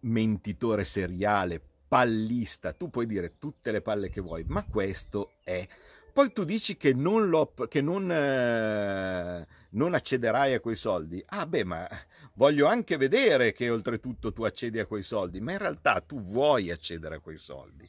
mentitore 0.00 0.84
seriale, 0.84 1.60
pallista, 1.88 2.72
tu 2.72 2.90
puoi 2.90 3.06
dire 3.06 3.38
tutte 3.38 3.72
le 3.72 3.80
palle 3.80 4.08
che 4.08 4.20
vuoi, 4.20 4.44
ma 4.46 4.64
questo 4.64 5.32
è. 5.42 5.66
Poi 6.12 6.32
tu 6.32 6.44
dici 6.44 6.76
che 6.76 6.92
non, 6.92 7.28
lo, 7.28 7.52
che 7.68 7.80
non, 7.80 8.10
eh, 8.10 9.46
non 9.70 9.94
accederai 9.94 10.54
a 10.54 10.60
quei 10.60 10.76
soldi. 10.76 11.22
Ah 11.26 11.46
beh, 11.46 11.64
ma 11.64 11.88
voglio 12.34 12.66
anche 12.66 12.96
vedere 12.96 13.52
che 13.52 13.70
oltretutto 13.70 14.32
tu 14.32 14.42
accedi 14.42 14.80
a 14.80 14.86
quei 14.86 15.02
soldi, 15.02 15.40
ma 15.40 15.52
in 15.52 15.58
realtà 15.58 16.00
tu 16.00 16.20
vuoi 16.20 16.70
accedere 16.70 17.16
a 17.16 17.20
quei 17.20 17.38
soldi 17.38 17.88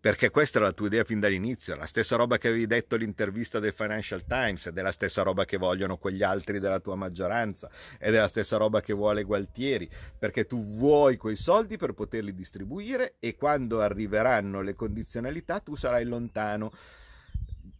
perché 0.00 0.30
questa 0.30 0.56
era 0.56 0.68
la 0.68 0.72
tua 0.72 0.86
idea 0.86 1.04
fin 1.04 1.20
dall'inizio, 1.20 1.76
la 1.76 1.84
stessa 1.84 2.16
roba 2.16 2.38
che 2.38 2.48
avevi 2.48 2.66
detto 2.66 2.94
all'intervista 2.94 3.58
del 3.58 3.74
Financial 3.74 4.24
Times, 4.24 4.66
ed 4.66 4.78
è 4.78 4.82
la 4.82 4.92
stessa 4.92 5.20
roba 5.22 5.44
che 5.44 5.58
vogliono 5.58 5.98
quegli 5.98 6.22
altri 6.22 6.58
della 6.58 6.80
tua 6.80 6.94
maggioranza, 6.94 7.70
ed 7.98 8.14
è 8.14 8.18
la 8.18 8.26
stessa 8.26 8.56
roba 8.56 8.80
che 8.80 8.94
vuole 8.94 9.24
Gualtieri, 9.24 9.88
perché 10.18 10.46
tu 10.46 10.64
vuoi 10.64 11.18
quei 11.18 11.36
soldi 11.36 11.76
per 11.76 11.92
poterli 11.92 12.34
distribuire 12.34 13.16
e 13.18 13.36
quando 13.36 13.82
arriveranno 13.82 14.62
le 14.62 14.74
condizionalità 14.74 15.60
tu 15.60 15.74
sarai 15.74 16.06
lontano. 16.06 16.72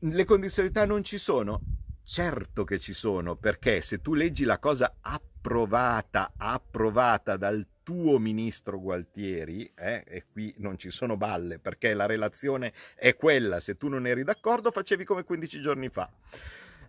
Le 0.01 0.25
condizionalità 0.25 0.85
non 0.85 1.03
ci 1.03 1.17
sono? 1.17 1.63
Certo 2.03 2.65
che 2.65 2.79
ci 2.79 2.93
sono, 2.93 3.37
perché 3.37 3.81
se 3.81 4.03
tu 4.03 4.13
leggi 4.13 4.45
la 4.45 4.59
cosa 4.59 4.97
approvata, 5.01 6.33
approvata 6.37 7.39
dal 7.39 7.67
tuo 7.91 8.21
ministro 8.21 8.79
Gualtieri, 8.79 9.73
eh, 9.75 10.05
e 10.07 10.27
qui 10.31 10.55
non 10.59 10.79
ci 10.79 10.91
sono 10.91 11.17
balle 11.17 11.59
perché 11.59 11.93
la 11.93 12.07
relazione 12.07 12.73
è 12.95 13.17
quella, 13.17 13.59
se 13.59 13.77
tu 13.77 13.89
non 13.89 14.07
eri 14.07 14.23
d'accordo 14.23 14.71
facevi 14.71 15.05
come 15.05 15.25
15 15.25 15.61
giorni 15.61 15.89
fa. 15.89 16.09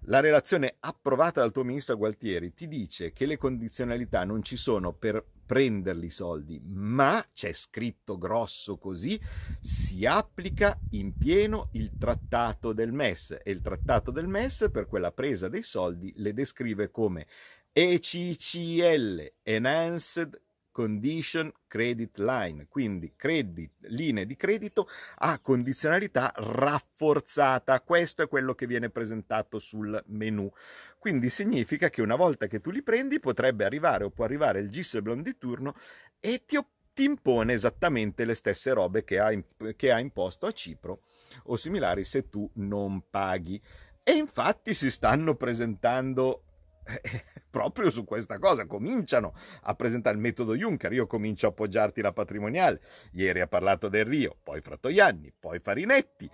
La 0.05 0.19
relazione 0.19 0.75
approvata 0.79 1.41
dal 1.41 1.51
tuo 1.51 1.63
ministro 1.63 1.97
Gualtieri 1.97 2.53
ti 2.53 2.67
dice 2.67 3.13
che 3.13 3.25
le 3.25 3.37
condizionalità 3.37 4.23
non 4.25 4.43
ci 4.43 4.55
sono 4.55 4.93
per 4.93 5.25
prenderli 5.43 6.05
i 6.05 6.11
soldi, 6.11 6.61
ma 6.63 7.23
c'è 7.33 7.51
scritto 7.51 8.19
grosso 8.19 8.77
così, 8.77 9.19
si 9.59 10.05
applica 10.05 10.79
in 10.91 11.17
pieno 11.17 11.69
il 11.73 11.97
trattato 11.97 12.73
del 12.73 12.93
MES 12.93 13.39
e 13.43 13.49
il 13.49 13.61
trattato 13.61 14.11
del 14.11 14.27
MES 14.27 14.69
per 14.71 14.85
quella 14.85 15.11
presa 15.11 15.47
dei 15.47 15.63
soldi 15.63 16.13
le 16.17 16.33
descrive 16.33 16.91
come 16.91 17.25
ECCL, 17.71 19.33
Enhanced 19.41 20.39
condition 20.71 21.51
credit 21.67 22.17
line, 22.19 22.67
quindi 22.67 23.13
credit, 23.15 23.73
linee 23.81 24.25
di 24.25 24.35
credito 24.35 24.87
a 25.17 25.39
condizionalità 25.39 26.31
rafforzata. 26.35 27.81
Questo 27.81 28.23
è 28.23 28.27
quello 28.27 28.55
che 28.55 28.65
viene 28.65 28.89
presentato 28.89 29.59
sul 29.59 30.01
menu. 30.07 30.51
Quindi 30.97 31.29
significa 31.29 31.89
che 31.89 32.01
una 32.01 32.15
volta 32.15 32.47
che 32.47 32.61
tu 32.61 32.71
li 32.71 32.81
prendi 32.81 33.19
potrebbe 33.19 33.65
arrivare 33.65 34.03
o 34.03 34.09
può 34.09 34.25
arrivare 34.25 34.59
il 34.59 34.69
Gisselblom 34.69 35.21
di 35.21 35.37
turno 35.37 35.75
e 36.19 36.43
ti 36.45 36.57
ti 36.93 37.05
impone 37.05 37.53
esattamente 37.53 38.25
le 38.25 38.35
stesse 38.35 38.73
robe 38.73 39.03
che 39.03 39.17
ha, 39.17 39.31
che 39.75 39.91
ha 39.91 39.99
imposto 39.99 40.45
a 40.45 40.51
Cipro 40.51 41.03
o 41.43 41.55
similari 41.55 42.03
se 42.03 42.29
tu 42.29 42.49
non 42.55 43.03
paghi. 43.09 43.61
E 44.03 44.11
infatti 44.13 44.73
si 44.73 44.91
stanno 44.91 45.35
presentando 45.35 46.43
proprio 47.49 47.89
su 47.89 48.03
questa 48.03 48.39
cosa, 48.39 48.65
cominciano 48.65 49.33
a 49.63 49.75
presentare 49.75 50.15
il 50.15 50.21
metodo 50.21 50.55
Juncker, 50.55 50.93
io 50.93 51.07
comincio 51.07 51.47
a 51.47 51.49
appoggiarti 51.49 52.01
la 52.01 52.13
patrimoniale, 52.13 52.81
ieri 53.13 53.41
ha 53.41 53.47
parlato 53.47 53.87
del 53.87 54.05
Rio, 54.05 54.37
poi 54.41 54.61
Frattoianni, 54.61 55.33
poi 55.39 55.59
Farinetti, 55.59 56.29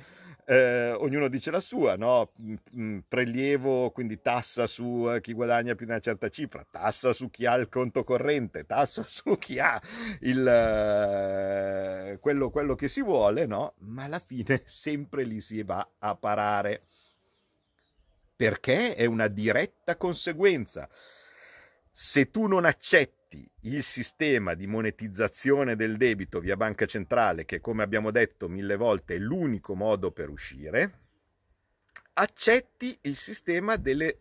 eh, 0.49 0.91
ognuno 0.91 1.27
dice 1.27 1.51
la 1.51 1.60
sua, 1.60 1.97
no? 1.97 2.31
Mm, 2.41 2.55
mm, 2.77 2.97
prelievo, 3.05 3.91
quindi 3.91 4.21
tassa 4.21 4.65
su 4.65 5.12
eh, 5.12 5.19
chi 5.19 5.33
guadagna 5.33 5.75
più 5.75 5.86
di 5.86 5.91
una 5.91 5.99
certa 5.99 6.29
cifra, 6.29 6.65
tassa 6.69 7.12
su 7.12 7.29
chi 7.29 7.45
ha 7.45 7.55
il 7.55 7.67
conto 7.67 8.05
corrente, 8.05 8.65
tassa 8.65 9.03
su 9.07 9.38
chi 9.38 9.60
ha 9.60 9.79
il, 10.21 10.47
eh, 10.47 12.17
quello, 12.21 12.49
quello 12.49 12.75
che 12.75 12.88
si 12.88 13.01
vuole, 13.01 13.45
no? 13.45 13.73
ma 13.79 14.03
alla 14.05 14.19
fine 14.19 14.62
sempre 14.65 15.23
lì 15.23 15.41
si 15.41 15.62
va 15.63 15.86
a 15.99 16.15
parare 16.15 16.83
perché 18.38 18.93
è 18.95 19.06
una 19.06 19.28
diretta 19.28 19.97
conseguenza. 19.97 20.88
Se 21.91 22.30
tu 22.30 22.45
non 22.45 22.65
accetti 22.65 23.50
il 23.62 23.82
sistema 23.82 24.54
di 24.54 24.67
monetizzazione 24.67 25.76
del 25.76 25.97
debito 25.97 26.39
via 26.39 26.56
banca 26.56 26.86
centrale, 26.86 27.43
che 27.45 27.60
come 27.60 27.82
abbiamo 27.82 28.12
detto 28.12 28.47
mille 28.47 28.78
volte 28.78 29.15
è 29.15 29.17
l'unico 29.17 29.73
modo 29.73 30.12
per 30.12 30.30
uscire, 30.30 31.00
accetti 32.13 32.95
il 33.02 33.15
sistema 33.15 33.76
delle, 33.76 34.19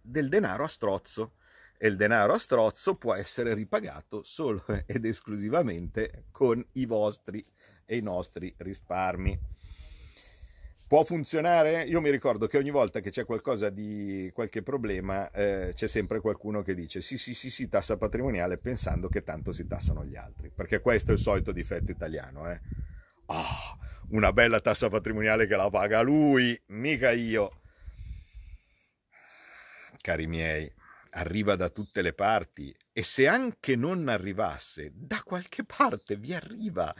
del 0.00 0.30
denaro 0.30 0.64
a 0.64 0.68
strozzo. 0.68 1.34
E 1.80 1.86
il 1.86 1.94
denaro 1.94 2.32
a 2.32 2.38
strozzo 2.38 2.96
può 2.96 3.14
essere 3.14 3.54
ripagato 3.54 4.24
solo 4.24 4.64
ed 4.86 5.04
esclusivamente 5.04 6.24
con 6.32 6.66
i 6.72 6.86
vostri 6.86 7.44
e 7.84 7.98
i 7.98 8.02
nostri 8.02 8.52
risparmi. 8.56 9.38
Può 10.88 11.04
funzionare? 11.04 11.82
Io 11.82 12.00
mi 12.00 12.08
ricordo 12.08 12.46
che 12.46 12.56
ogni 12.56 12.70
volta 12.70 13.00
che 13.00 13.10
c'è 13.10 13.26
qualcosa 13.26 13.68
di 13.68 14.30
qualche 14.32 14.62
problema 14.62 15.30
eh, 15.32 15.72
c'è 15.74 15.86
sempre 15.86 16.18
qualcuno 16.18 16.62
che 16.62 16.74
dice 16.74 17.02
sì 17.02 17.18
sì 17.18 17.34
sì 17.34 17.50
sì 17.50 17.68
tassa 17.68 17.98
patrimoniale 17.98 18.56
pensando 18.56 19.10
che 19.10 19.22
tanto 19.22 19.52
si 19.52 19.66
tassano 19.66 20.02
gli 20.06 20.16
altri, 20.16 20.48
perché 20.48 20.80
questo 20.80 21.10
è 21.10 21.14
il 21.14 21.20
solito 21.20 21.52
difetto 21.52 21.90
italiano. 21.90 22.50
Eh? 22.50 22.58
Oh, 23.26 23.78
una 24.12 24.32
bella 24.32 24.60
tassa 24.60 24.88
patrimoniale 24.88 25.46
che 25.46 25.56
la 25.56 25.68
paga 25.68 26.00
lui, 26.00 26.58
mica 26.68 27.10
io. 27.10 27.50
Cari 30.00 30.26
miei, 30.26 30.72
arriva 31.10 31.54
da 31.54 31.68
tutte 31.68 32.00
le 32.00 32.14
parti 32.14 32.74
e 32.94 33.02
se 33.02 33.28
anche 33.28 33.76
non 33.76 34.08
arrivasse, 34.08 34.90
da 34.94 35.20
qualche 35.22 35.64
parte 35.64 36.16
vi 36.16 36.32
arriva, 36.32 36.94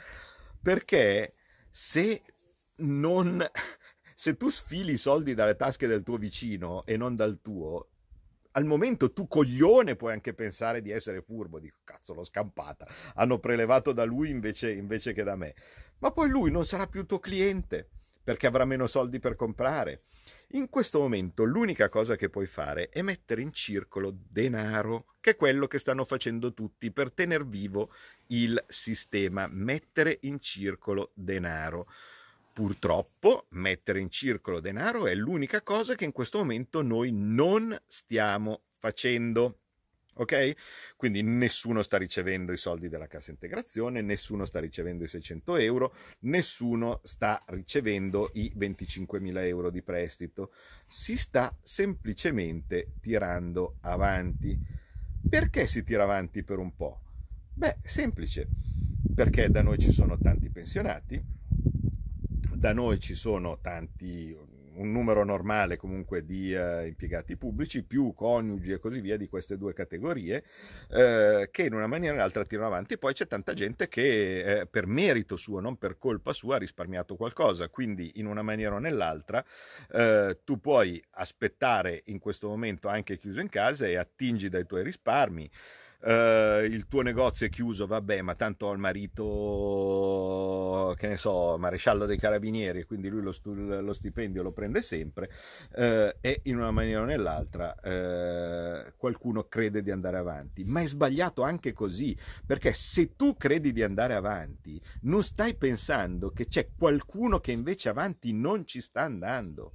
perché 0.61 1.33
se 1.71 2.23
non 2.79 3.45
se 4.15 4.37
tu 4.37 4.49
sfili 4.49 4.93
i 4.93 4.99
soldi 4.99 5.35
dalle 5.35 5.57
tasche 5.57 5.87
del 5.87 6.03
tuo 6.03 6.17
vicino 6.17 6.85
e 6.87 6.97
non 6.97 7.15
dal 7.15 7.41
tuo, 7.41 7.89
al 8.53 8.65
momento 8.65 9.13
tu 9.13 9.29
coglione 9.29 9.97
puoi 9.97 10.13
anche 10.13 10.35
pensare 10.35 10.83
di 10.83 10.91
essere 10.91 11.23
furbo, 11.23 11.59
dico 11.59 11.79
cazzo 11.85 12.15
l'ho 12.15 12.25
scampata, 12.25 12.87
hanno 13.15 13.39
prelevato 13.39 13.93
da 13.93 14.05
lui 14.05 14.31
invece, 14.31 14.73
invece 14.73 15.13
che 15.13 15.23
da 15.23 15.37
me, 15.37 15.55
ma 15.99 16.11
poi 16.11 16.29
lui 16.29 16.51
non 16.51 16.65
sarà 16.65 16.87
più 16.87 17.07
tuo 17.07 17.19
cliente 17.19 17.89
perché 18.29 18.47
avrà 18.47 18.67
meno 18.67 18.87
soldi 18.87 19.21
per 19.21 19.37
comprare. 19.37 20.03
In 20.49 20.69
questo 20.69 20.99
momento 20.99 21.45
l'unica 21.45 21.89
cosa 21.89 22.15
che 22.15 22.29
puoi 22.29 22.45
fare 22.45 22.91
è 22.91 23.01
mettere 23.01 23.41
in 23.41 23.55
circolo 23.55 24.15
denaro, 24.15 25.15
che 25.19 25.31
è 25.31 25.37
quello 25.37 25.67
che 25.67 25.79
stanno 25.79 26.05
facendo 26.05 26.53
tutti 26.53 26.91
per 26.93 27.11
tenere 27.11 27.45
vivo 27.45 27.91
il 28.27 28.63
sistema, 28.69 29.49
mettere 29.51 30.19
in 30.23 30.41
circolo 30.41 31.13
denaro. 31.15 31.87
Purtroppo 32.59 33.47
mettere 33.51 34.01
in 34.01 34.11
circolo 34.11 34.59
denaro 34.59 35.07
è 35.07 35.15
l'unica 35.15 35.63
cosa 35.63 35.95
che 35.95 36.05
in 36.05 36.11
questo 36.11 36.39
momento 36.39 36.83
noi 36.83 37.13
non 37.13 37.73
stiamo 37.87 38.63
facendo. 38.79 39.61
Ok? 40.15 40.55
Quindi 40.97 41.23
nessuno 41.23 41.83
sta 41.83 41.99
ricevendo 41.99 42.51
i 42.51 42.57
soldi 42.57 42.89
della 42.89 43.07
cassa 43.07 43.31
integrazione, 43.31 44.03
nessuno 44.03 44.45
sta 44.45 44.59
ricevendo 44.59 45.05
i 45.05 45.07
600 45.07 45.55
euro, 45.55 45.95
nessuno 46.23 46.99
sta 47.05 47.41
ricevendo 47.47 48.29
i 48.33 48.53
25.000 48.59 49.47
euro 49.47 49.71
di 49.71 49.83
prestito. 49.85 50.53
Si 50.85 51.17
sta 51.17 51.57
semplicemente 51.63 52.95
tirando 53.01 53.77
avanti. 53.83 54.59
Perché 55.31 55.69
si 55.69 55.85
tira 55.85 56.03
avanti 56.03 56.43
per 56.43 56.59
un 56.59 56.75
po'? 56.75 57.03
Beh, 57.55 57.77
semplice, 57.85 58.49
perché 59.15 59.49
da 59.49 59.63
noi 59.63 59.79
ci 59.79 59.93
sono 59.93 60.19
tanti 60.19 60.51
pensionati, 60.51 61.37
da 62.59 62.73
noi 62.73 62.99
ci 62.99 63.15
sono 63.15 63.61
tanti, 63.61 64.37
un 64.75 64.91
numero 64.91 65.23
normale 65.25 65.77
comunque 65.77 66.25
di 66.25 66.53
uh, 66.53 66.85
impiegati 66.85 67.37
pubblici, 67.37 67.85
più 67.85 68.13
coniugi 68.13 68.73
e 68.73 68.81
così 68.81 69.01
via 69.01 69.17
di 69.17 69.29
queste 69.29 69.57
due 69.57 69.73
categorie, 69.73 70.43
uh, 70.89 71.49
che 71.53 71.63
in 71.63 71.75
una 71.75 71.87
maniera 71.87 72.15
o 72.15 72.17
nell'altra 72.17 72.45
tirano 72.45 72.67
avanti. 72.67 72.99
Poi 72.99 73.13
c'è 73.13 73.29
tanta 73.29 73.55
gente 73.55 73.87
che 73.87 74.63
uh, 74.63 74.69
per 74.69 74.89
merito 74.89 75.37
suo, 75.37 75.61
non 75.61 75.77
per 75.79 75.99
colpa 75.99 76.33
sua, 76.33 76.57
ha 76.57 76.59
risparmiato 76.59 77.15
qualcosa. 77.15 77.69
Quindi 77.69 78.11
in 78.17 78.27
una 78.27 78.43
maniera 78.43 78.75
o 78.75 78.79
nell'altra 78.79 79.45
tu 80.45 80.61
puoi 80.61 81.03
aspettare 81.13 82.03
in 82.07 82.19
questo 82.19 82.49
momento 82.49 82.89
anche 82.89 83.19
chiuso 83.19 83.41
in 83.41 83.49
casa 83.49 83.87
e 83.87 83.97
attingi 83.97 84.49
dai 84.49 84.67
tuoi 84.67 84.83
risparmi 84.83 85.49
uh, 86.01 86.63
il 86.65 86.87
tuo 86.89 87.03
negozio 87.03 87.47
è 87.47 87.51
chiuso, 87.51 87.87
vabbè, 87.87 88.23
ma 88.23 88.35
tanto 88.35 88.67
ho 88.67 88.73
il 88.73 88.79
marito, 88.79 89.25
che 90.97 91.09
ne 91.09 91.17
so, 91.17 91.57
maresciallo 91.59 92.07
dei 92.07 92.19
carabinieri, 92.19 92.85
quindi 92.85 93.09
lui 93.09 93.23
lo, 93.23 93.33
stu- 93.33 93.55
lo 93.55 93.93
stipendio 93.93 94.43
lo 94.43 94.53
prende 94.53 94.83
sempre, 94.83 95.31
uh, 95.77 96.11
e 96.21 96.41
in 96.45 96.57
una 96.57 96.71
maniera 96.71 97.03
o 97.03 97.05
nell'altra 97.05 97.75
uh, 97.83 98.93
qualcuno 98.97 99.43
crede 99.45 99.83
di 99.83 99.91
andare 99.91 100.17
avanti. 100.19 100.65
Ma 100.65 100.81
è 100.81 100.87
sbagliato 100.87 101.43
anche 101.43 101.73
così, 101.73 102.17
perché 102.47 102.73
se 102.73 103.17
tu 103.17 103.37
credi 103.37 103.73
di 103.73 103.83
andare 103.83 104.15
avanti, 104.15 104.81
non 105.03 105.23
stai 105.23 105.57
pensando 105.57 106.31
che 106.31 106.47
c'è 106.47 106.69
qualcuno 106.77 107.41
che 107.41 107.53
invece 107.53 107.89
avanti 107.89 108.33
non 108.33 108.67
ci 108.67 108.81
sta 108.81 109.03
andando 109.03 109.75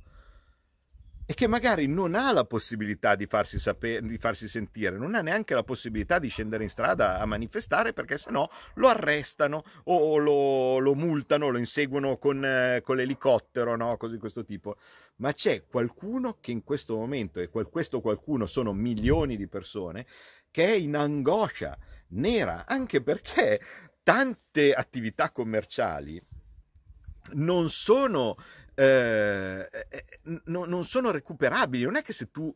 e 1.26 1.34
che 1.34 1.48
magari 1.48 1.88
non 1.88 2.16
ha 2.16 2.32
la 2.32 2.44
possibilità 2.44 3.16
di 3.16 3.28
farsi, 3.28 3.58
sapere, 3.58 4.06
di 4.06 4.18
farsi 4.18 4.48
sentire, 4.50 4.98
non 4.98 5.16
ha 5.16 5.22
neanche 5.22 5.54
la 5.54 5.64
possibilità 5.64 6.20
di 6.20 6.28
scendere 6.28 6.64
in 6.64 6.70
strada 6.70 7.20
a 7.20 7.26
manifestare 7.26 7.94
perché 7.94 8.18
sennò 8.18 8.48
lo 8.76 8.88
arrestano 8.90 9.64
o 9.86 10.18
lo, 10.18 10.80
lo 10.80 10.96
multano, 10.96 11.50
lo 11.50 11.58
inseguono 11.58 12.18
con, 12.18 12.82
con 12.84 12.96
l'elicottero, 12.98 13.78
no? 13.78 13.96
così 13.96 14.18
questo 14.18 14.44
tipo. 14.44 14.76
Ma 15.18 15.32
c'è 15.32 15.66
qualcuno 15.66 16.38
che 16.42 16.52
in 16.52 16.64
questo 16.64 16.96
momento, 16.96 17.40
e 17.40 17.48
questo 17.48 18.02
qualcuno 18.02 18.46
sono 18.46 18.74
milioni 18.74 19.38
di 19.38 19.48
persone, 19.48 20.06
che 20.52 20.66
è 20.66 20.74
in 20.74 20.96
angoscia 20.96 21.78
nera, 22.10 22.66
anche 22.68 23.02
perché 23.02 23.62
tante 24.04 24.74
attività 24.74 25.32
commerciali 25.32 26.22
non 27.32 27.70
sono 27.70 28.36
eh, 28.76 29.70
eh 29.90 30.06
no, 30.46 30.66
non 30.66 30.84
sono 30.86 31.12
recuperabili. 31.12 31.84
Non 31.84 31.96
è 31.96 32.02
che 32.02 32.14
se 32.14 32.32
tu 32.32 32.56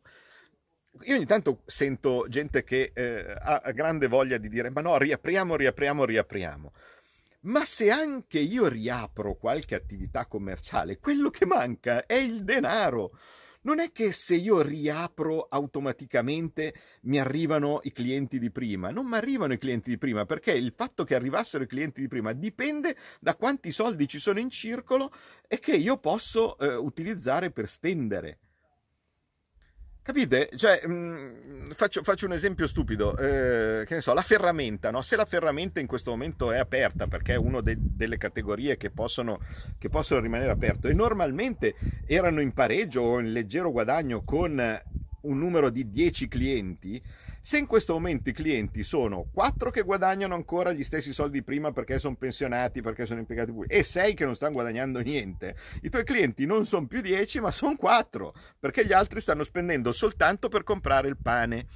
io 1.03 1.15
ogni 1.15 1.25
tanto 1.25 1.61
sento 1.65 2.25
gente 2.27 2.63
che 2.63 2.91
eh, 2.93 3.35
ha 3.39 3.71
grande 3.71 4.07
voglia 4.07 4.37
di 4.37 4.49
dire 4.49 4.69
ma 4.69 4.81
no, 4.81 4.97
riapriamo, 4.97 5.55
riapriamo, 5.55 6.05
riapriamo. 6.05 6.73
Ma 7.41 7.63
se 7.63 7.91
anche 7.91 8.39
io 8.39 8.67
riapro 8.67 9.35
qualche 9.35 9.75
attività 9.75 10.25
commerciale, 10.25 10.99
quello 10.99 11.29
che 11.29 11.45
manca 11.45 12.05
è 12.05 12.15
il 12.15 12.43
denaro 12.43 13.11
non 13.67 13.79
è 13.81 13.91
che 13.91 14.13
se 14.13 14.35
io 14.35 14.61
riapro 14.61 15.45
automaticamente 15.49 16.73
mi 17.01 17.19
arrivano 17.19 17.81
i 17.83 17.91
clienti 17.91 18.39
di 18.39 18.49
prima, 18.49 18.91
non 18.91 19.05
mi 19.05 19.15
arrivano 19.15 19.51
i 19.51 19.57
clienti 19.57 19.89
di 19.89 19.97
prima 19.97 20.25
perché 20.25 20.53
il 20.53 20.71
fatto 20.73 21.03
che 21.03 21.15
arrivassero 21.15 21.65
i 21.65 21.67
clienti 21.67 21.99
di 21.99 22.07
prima 22.07 22.31
dipende 22.31 22.95
da 23.19 23.35
quanti 23.35 23.71
soldi 23.71 24.07
ci 24.07 24.19
sono 24.19 24.39
in 24.39 24.49
circolo 24.49 25.11
e 25.49 25.59
che 25.59 25.75
io 25.75 25.97
posso 25.97 26.57
eh, 26.57 26.75
utilizzare 26.75 27.51
per 27.51 27.67
spendere. 27.67 28.37
Capite? 30.07 30.49
Cioè, 30.55 30.87
mh, 30.87 30.93
mm, 30.93 31.71
faccio, 31.71 32.01
faccio, 32.01 32.27
un 32.27 32.31
esempio 32.31 32.65
stupido, 32.65 33.17
eh, 33.17 33.83
che 33.85 33.95
ne 33.95 33.99
so, 33.99 34.13
la 34.13 34.21
ferramenta, 34.21 34.89
no? 34.89 35.01
Se 35.01 35.17
la 35.17 35.25
ferramenta 35.25 35.81
in 35.81 35.85
questo 35.85 36.11
momento 36.11 36.49
è 36.49 36.57
aperta, 36.57 37.07
perché 37.07 37.33
è 37.33 37.35
una 37.35 37.59
de- 37.59 37.75
delle 37.77 38.17
categorie 38.17 38.77
che 38.77 38.89
possono, 38.89 39.41
che 39.77 39.89
possono 39.89 40.21
rimanere 40.21 40.49
aperte, 40.49 40.87
e 40.87 40.93
normalmente 40.93 41.75
erano 42.05 42.39
in 42.39 42.53
pareggio 42.53 43.01
o 43.01 43.19
in 43.19 43.33
leggero 43.33 43.69
guadagno 43.69 44.23
con 44.23 44.81
un 45.19 45.37
numero 45.37 45.69
di 45.69 45.89
10 45.89 46.29
clienti, 46.29 47.03
se 47.47 47.57
in 47.57 47.65
questo 47.65 47.93
momento 47.93 48.29
i 48.29 48.33
clienti 48.33 48.83
sono 48.83 49.29
4 49.33 49.69
che 49.69 49.83
guadagnano 49.83 50.35
ancora 50.35 50.73
gli 50.73 50.83
stessi 50.83 51.13
soldi 51.13 51.43
prima 51.43 51.71
perché 51.71 51.97
sono 51.97 52.17
pensionati, 52.17 52.81
perché 52.81 53.05
sono 53.05 53.21
impiegati 53.21 53.53
pubblici, 53.53 53.73
e 53.73 53.83
6 53.83 54.15
che 54.15 54.25
non 54.25 54.35
stanno 54.35 54.51
guadagnando 54.51 54.99
niente, 54.99 55.55
i 55.83 55.89
tuoi 55.89 56.03
clienti 56.03 56.45
non 56.45 56.65
sono 56.65 56.87
più 56.87 56.99
10 56.99 57.39
ma 57.39 57.49
sono 57.51 57.77
4 57.77 58.33
perché 58.59 58.85
gli 58.85 58.91
altri 58.91 59.21
stanno 59.21 59.43
spendendo 59.43 59.93
soltanto 59.93 60.49
per 60.49 60.63
comprare 60.63 61.07
il 61.07 61.15
pane. 61.15 61.67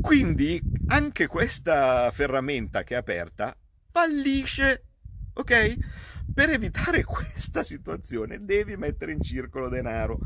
Quindi 0.00 0.62
anche 0.90 1.26
questa 1.26 2.08
ferramenta 2.12 2.84
che 2.84 2.94
è 2.94 2.98
aperta 2.98 3.52
fallisce, 3.90 4.84
ok? 5.32 5.76
Per 6.32 6.50
evitare 6.50 7.02
questa 7.02 7.64
situazione 7.64 8.38
devi 8.38 8.76
mettere 8.76 9.10
in 9.10 9.22
circolo 9.22 9.68
denaro. 9.68 10.20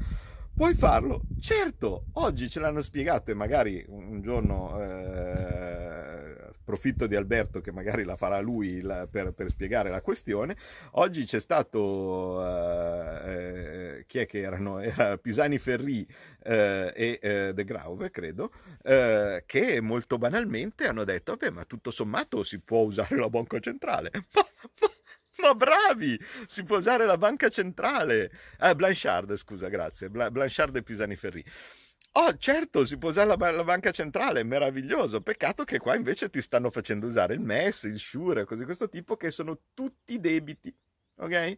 Puoi 0.60 0.74
farlo? 0.74 1.22
Certo, 1.38 2.08
oggi 2.12 2.50
ce 2.50 2.60
l'hanno 2.60 2.82
spiegato 2.82 3.30
e 3.30 3.34
magari 3.34 3.82
un 3.88 4.20
giorno 4.20 4.78
eh, 4.78 6.48
approfitto 6.50 7.06
di 7.06 7.16
Alberto 7.16 7.62
che 7.62 7.72
magari 7.72 8.04
la 8.04 8.14
farà 8.14 8.40
lui 8.40 8.82
la, 8.82 9.06
per, 9.06 9.32
per, 9.32 9.48
spiegare 9.48 9.88
la 9.88 10.02
questione. 10.02 10.54
Oggi 10.92 11.24
c'è 11.24 11.40
stato, 11.40 12.44
eh, 12.44 13.96
eh, 13.96 14.04
chi 14.06 14.18
è 14.18 14.26
che 14.26 14.40
erano? 14.40 14.80
Era 14.80 15.16
Pisani 15.16 15.56
Ferri 15.56 16.06
eh, 16.42 16.92
e 16.94 17.18
eh, 17.22 17.52
De 17.54 17.64
Grauve, 17.64 18.10
credo, 18.10 18.52
eh, 18.82 19.44
che 19.46 19.80
molto 19.80 20.18
banalmente 20.18 20.86
hanno 20.86 21.04
detto, 21.04 21.32
vabbè 21.38 21.48
ma 21.48 21.64
tutto 21.64 21.90
sommato 21.90 22.42
si 22.42 22.60
può 22.60 22.80
usare 22.80 23.16
la 23.16 23.30
banca 23.30 23.58
centrale. 23.60 24.10
Ma, 24.34 24.44
ma, 24.80 24.88
ma 25.40 25.54
bravi! 25.54 26.20
Si 26.46 26.62
può 26.62 26.78
usare 26.78 27.06
la 27.06 27.16
banca 27.16 27.48
centrale. 27.48 28.30
Eh, 28.60 28.74
Blanchard, 28.74 29.34
scusa, 29.36 29.68
grazie. 29.68 30.08
Blanchard 30.10 30.76
e 30.76 30.82
Pisani 30.82 31.16
Ferri. 31.16 31.44
Oh, 32.12 32.36
certo, 32.36 32.84
si 32.84 32.98
può 32.98 33.10
usare 33.10 33.28
la, 33.28 33.50
la, 33.50 33.64
banca 33.64 33.92
centrale, 33.92 34.42
meraviglioso. 34.42 35.20
Peccato 35.20 35.64
che 35.64 35.78
qua 35.78 35.94
invece 35.94 36.28
ti 36.28 36.40
stanno 36.40 36.70
facendo 36.70 37.06
usare 37.06 37.34
il 37.34 37.40
MES, 37.40 37.84
il 37.84 38.00
Shure, 38.00 38.44
cose 38.44 38.60
di 38.60 38.64
questo 38.64 38.88
tipo, 38.88 39.16
che 39.16 39.30
sono 39.30 39.60
tutti 39.74 40.18
debiti. 40.18 40.74
Ok? 41.16 41.56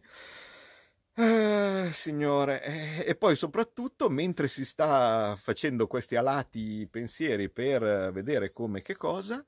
Uh, 1.15 1.91
signore, 1.91 2.63
e, 2.63 3.03
e 3.05 3.15
poi 3.15 3.35
soprattutto 3.35 4.09
mentre 4.09 4.47
si 4.47 4.65
sta 4.65 5.35
facendo 5.37 5.85
questi 5.85 6.15
alati 6.15 6.87
pensieri 6.89 7.49
per 7.51 8.11
vedere 8.11 8.51
come 8.51 8.81
che 8.81 8.95
cosa, 8.95 9.43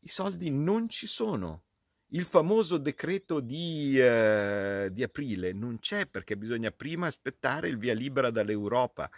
i 0.00 0.08
soldi 0.08 0.50
non 0.50 0.88
ci 0.88 1.08
sono 1.08 1.65
il 2.10 2.24
famoso 2.24 2.78
decreto 2.78 3.40
di, 3.40 3.98
eh, 3.98 4.88
di, 4.92 5.02
aprile 5.02 5.52
non 5.52 5.78
c'è 5.80 6.06
perché 6.06 6.36
bisogna 6.36 6.70
prima 6.70 7.08
aspettare 7.08 7.68
il 7.68 7.78
via 7.78 7.94
libera 7.94 8.30
dall'Europa 8.30 9.10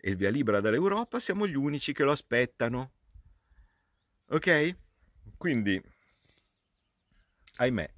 e 0.00 0.10
il 0.10 0.16
via 0.16 0.30
libera 0.30 0.60
dall'Europa 0.60 1.20
siamo 1.20 1.46
gli 1.46 1.54
unici 1.54 1.92
che 1.92 2.02
lo 2.02 2.10
aspettano. 2.10 2.92
Ok? 4.28 4.76
Quindi, 5.36 5.80
ahimè, 7.56 7.90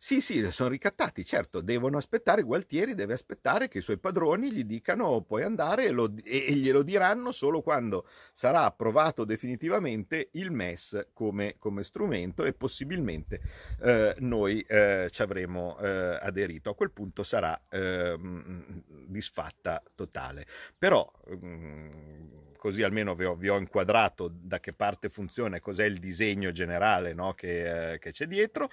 sì, 0.00 0.20
sì, 0.20 0.48
sono 0.52 0.68
ricattati, 0.68 1.24
certo, 1.24 1.60
devono 1.60 1.96
aspettare, 1.96 2.42
Gualtieri 2.42 2.94
deve 2.94 3.14
aspettare 3.14 3.66
che 3.66 3.78
i 3.78 3.82
suoi 3.82 3.98
padroni 3.98 4.52
gli 4.52 4.62
dicano 4.62 5.22
puoi 5.22 5.42
andare 5.42 5.86
e, 5.86 5.90
lo, 5.90 6.08
e, 6.22 6.52
glielo 6.52 6.84
diranno 6.84 7.32
solo 7.32 7.62
quando 7.62 8.06
sarà 8.32 8.62
approvato 8.62 9.24
definitivamente 9.24 10.28
il 10.34 10.52
MES 10.52 11.08
come, 11.12 11.56
come 11.58 11.82
strumento 11.82 12.44
e 12.44 12.52
possibilmente 12.52 13.40
eh, 13.82 14.14
noi 14.20 14.60
eh, 14.60 15.08
ci 15.10 15.22
avremo 15.22 15.76
eh, 15.80 16.16
aderito. 16.22 16.70
A 16.70 16.76
quel 16.76 16.92
punto 16.92 17.24
sarà 17.24 17.60
ehm, 17.68 18.84
disfatta 19.08 19.82
totale. 19.96 20.46
Però... 20.78 21.10
Mm, 21.34 22.36
così 22.58 22.82
almeno 22.82 23.14
vi 23.14 23.24
ho, 23.24 23.34
vi 23.34 23.48
ho, 23.48 23.56
inquadrato 23.56 24.30
da 24.30 24.60
che 24.60 24.74
parte 24.74 25.08
funziona 25.08 25.56
e 25.56 25.60
cos'è 25.60 25.84
il 25.84 25.98
disegno 25.98 26.50
generale 26.50 27.14
no, 27.14 27.32
che, 27.32 27.92
eh, 27.92 27.98
che, 27.98 28.10
c'è 28.10 28.26
dietro. 28.26 28.68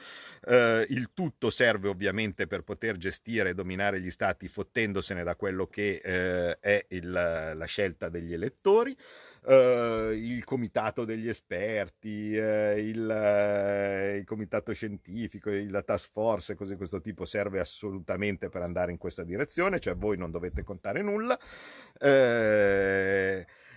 Eh, 0.45 0.85
il 0.89 1.11
tutto 1.15 1.49
serve 1.49 1.87
ovviamente 1.87 2.45
per 2.45 2.61
poter 2.61 2.97
gestire 2.97 3.49
e 3.49 3.53
dominare 3.55 4.01
gli 4.01 4.11
stati 4.11 4.47
fottendosene 4.49 5.23
da 5.23 5.35
quello 5.35 5.65
che 5.65 6.01
eh, 6.03 6.59
è 6.59 6.85
il, 6.89 7.09
la 7.09 7.65
scelta 7.65 8.09
degli 8.09 8.33
elettori. 8.33 8.95
Uh, 9.47 10.09
il 10.09 10.43
comitato 10.43 11.05
degli 11.05 11.29
esperti, 11.29 12.35
uh, 12.35 12.75
il, 12.77 13.07
uh, 13.07 14.15
il, 14.17 14.23
comitato 14.25 14.73
scientifico, 14.73 15.51
la 15.51 15.83
task 15.83 16.09
force, 16.11 16.55
cose 16.55 16.71
di 16.71 16.77
questo 16.77 16.99
tipo 16.99 17.25
serve 17.25 17.59
assolutamente 17.59 18.49
per 18.49 18.63
andare 18.63 18.91
in 18.91 18.97
questa 18.97 19.23
direzione, 19.23 19.79
cioè 19.79 19.95
voi 19.95 20.17
non 20.17 20.31
dovete 20.31 20.63
contare 20.63 21.03
nulla 21.03 21.37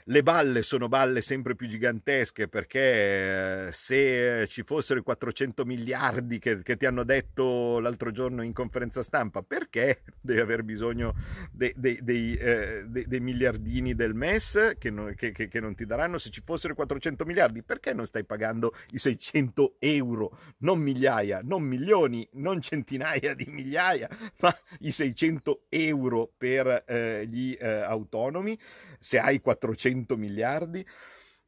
le 0.09 0.23
balle 0.23 0.62
sono 0.62 0.88
balle 0.88 1.21
sempre 1.21 1.55
più 1.55 1.68
gigantesche 1.68 2.49
perché 2.49 3.66
eh, 3.66 3.73
se 3.73 4.47
ci 4.49 4.62
fossero 4.62 5.01
i 5.01 5.03
400 5.03 5.66
miliardi 5.66 6.38
che, 6.38 6.62
che, 6.62 6.77
ti 6.77 6.87
hanno 6.87 7.05
detto 7.05 7.79
l'altro 7.79 8.11
giorno 8.11 8.42
in 8.42 8.55
conferenza 8.55 9.03
stampa, 9.03 9.42
perché 9.42 10.03
devi 10.21 10.40
aver 10.40 10.62
bisogno 10.62 11.14
dei, 11.53 11.75
dei, 11.77 11.99
dei, 12.03 12.37
eh, 12.37 12.85
dei 12.87 13.21
miliardini 13.21 13.94
del 13.94 14.14
MES 14.14 14.77
che 14.79 14.90
non, 14.90 15.12
che, 15.14 15.33
che 15.33 15.61
non, 15.61 15.75
ti 15.75 15.85
daranno? 15.85 16.16
Se 16.16 16.31
ci 16.31 16.40
fossero 16.42 16.73
i 16.73 16.77
400 16.77 17.25
miliardi, 17.27 17.62
perché 17.62 17.92
non 17.92 18.07
stai 18.07 18.25
pagando 18.25 18.75
i 18.92 18.99
600 18.99 19.77
euro? 19.79 20.31
Non 20.59 20.79
migliaia, 20.79 21.40
non 21.42 21.62
milioni, 21.62 22.27
non 22.35 22.62
centinaia 22.62 23.35
di 23.35 23.47
migliaia, 23.49 24.09
ma 24.40 24.57
i 24.81 24.90
600 24.90 25.64
euro 25.68 26.33
per 26.35 26.85
eh, 26.87 27.27
gli 27.27 27.55
eh, 27.61 27.68
autonomi? 27.68 28.59
Se 28.99 29.18
hai 29.18 29.40
400 29.40 29.98
100 29.99 30.17
miliardi. 30.17 30.87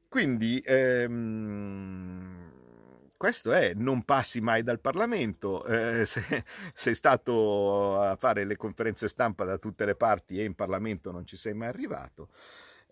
Quindi 0.09 0.61
ehm, 0.65 2.53
questo 3.17 3.53
è, 3.53 3.75
non 3.75 4.03
passi 4.05 4.41
mai 4.41 4.63
dal 4.63 4.81
Parlamento, 4.81 5.65
eh, 5.67 6.05
se, 6.07 6.45
sei 6.75 6.95
stato 6.95 8.01
a 8.01 8.17
fare 8.17 8.45
le 8.45 8.57
conferenze 8.57 9.09
stampa 9.09 9.45
da 9.45 9.59
tutte 9.59 9.85
le 9.85 9.95
parti 9.95 10.41
e 10.41 10.45
in 10.45 10.55
Parlamento 10.55 11.13
non 11.13 11.25
ci 11.27 11.37
sei 11.37 11.55
mai 11.55 11.69
arrivato. 11.69 12.29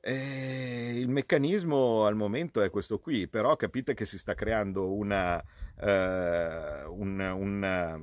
Eh, 0.00 0.92
il 0.94 1.08
meccanismo 1.08 2.06
al 2.06 2.14
momento 2.14 2.62
è 2.62 2.70
questo 2.70 3.00
qui, 3.00 3.26
però 3.26 3.56
capite 3.56 3.94
che 3.94 4.06
si 4.06 4.16
sta 4.16 4.34
creando 4.34 4.92
una, 4.92 5.42
eh, 5.80 6.84
un, 6.84 7.18
una 7.18 8.00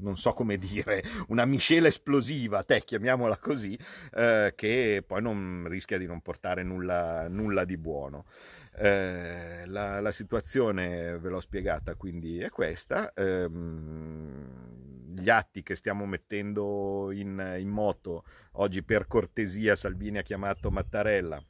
non 0.00 0.16
so 0.16 0.32
come 0.32 0.56
dire, 0.56 1.02
una 1.28 1.44
miscela 1.44 1.88
esplosiva, 1.88 2.62
te 2.62 2.82
chiamiamola 2.84 3.36
così, 3.38 3.78
eh, 4.14 4.52
che 4.54 5.02
poi 5.06 5.22
non 5.22 5.66
rischia 5.68 5.98
di 5.98 6.06
non 6.06 6.20
portare 6.20 6.62
nulla, 6.62 7.28
nulla 7.28 7.64
di 7.64 7.76
buono. 7.76 8.26
Eh, 8.74 9.64
la, 9.66 10.00
la, 10.00 10.12
situazione 10.12 11.18
ve 11.18 11.28
l'ho 11.28 11.40
spiegata, 11.40 11.94
quindi 11.96 12.40
è 12.40 12.48
questa. 12.48 13.12
Eh, 13.12 13.48
gli 13.48 15.30
atti 15.30 15.62
che 15.62 15.74
stiamo 15.74 16.06
mettendo 16.06 17.10
in, 17.10 17.56
in 17.58 17.68
moto, 17.68 18.24
oggi 18.52 18.82
per 18.84 19.06
cortesia 19.08 19.74
Salvini 19.74 20.18
ha 20.18 20.22
chiamato 20.22 20.70
Mattarella 20.70 21.42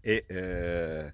e 0.00 0.24
eh, 0.26 1.12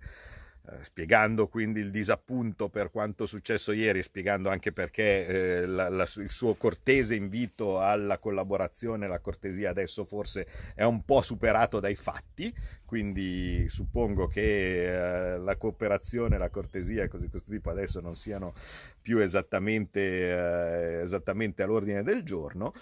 spiegando 0.83 1.49
quindi 1.49 1.81
il 1.81 1.91
disappunto 1.91 2.69
per 2.69 2.91
quanto 2.91 3.27
successo 3.27 3.73
ieri, 3.73 4.03
spiegando 4.03 4.49
anche 4.49 4.73
perché 4.73 5.27
eh, 5.27 5.67
la, 5.67 5.89
la, 5.89 6.07
il 6.17 6.31
suo 6.31 6.55
cortese 6.55 7.15
invito 7.15 7.81
alla 7.81 8.19
collaborazione, 8.19 9.07
la 9.07 9.21
cortesia 9.21 9.71
adesso 9.71 10.05
forse 10.05 10.47
è 10.75 10.85
un 10.85 11.05
po' 11.05 11.23
superato 11.23 11.81
dai 11.81 11.95
fatti, 11.95 12.53
quindi 12.85 13.69
suppongo 13.69 14.27
che 14.27 15.35
eh, 15.35 15.39
la 15.39 15.57
cooperazione, 15.57 16.39
la 16.39 16.51
cortesia 16.51 17.05
e 17.05 17.09
cose 17.09 17.25
di 17.25 17.31
questo 17.31 17.51
tipo 17.51 17.71
adesso 17.71 18.01
non 18.01 18.17
siano 18.17 18.53
più 19.01 19.19
esattamente, 19.19 20.01
eh, 20.01 21.01
esattamente 21.01 21.63
all'ordine 21.63 22.03
del 22.03 22.23
giorno. 22.23 22.73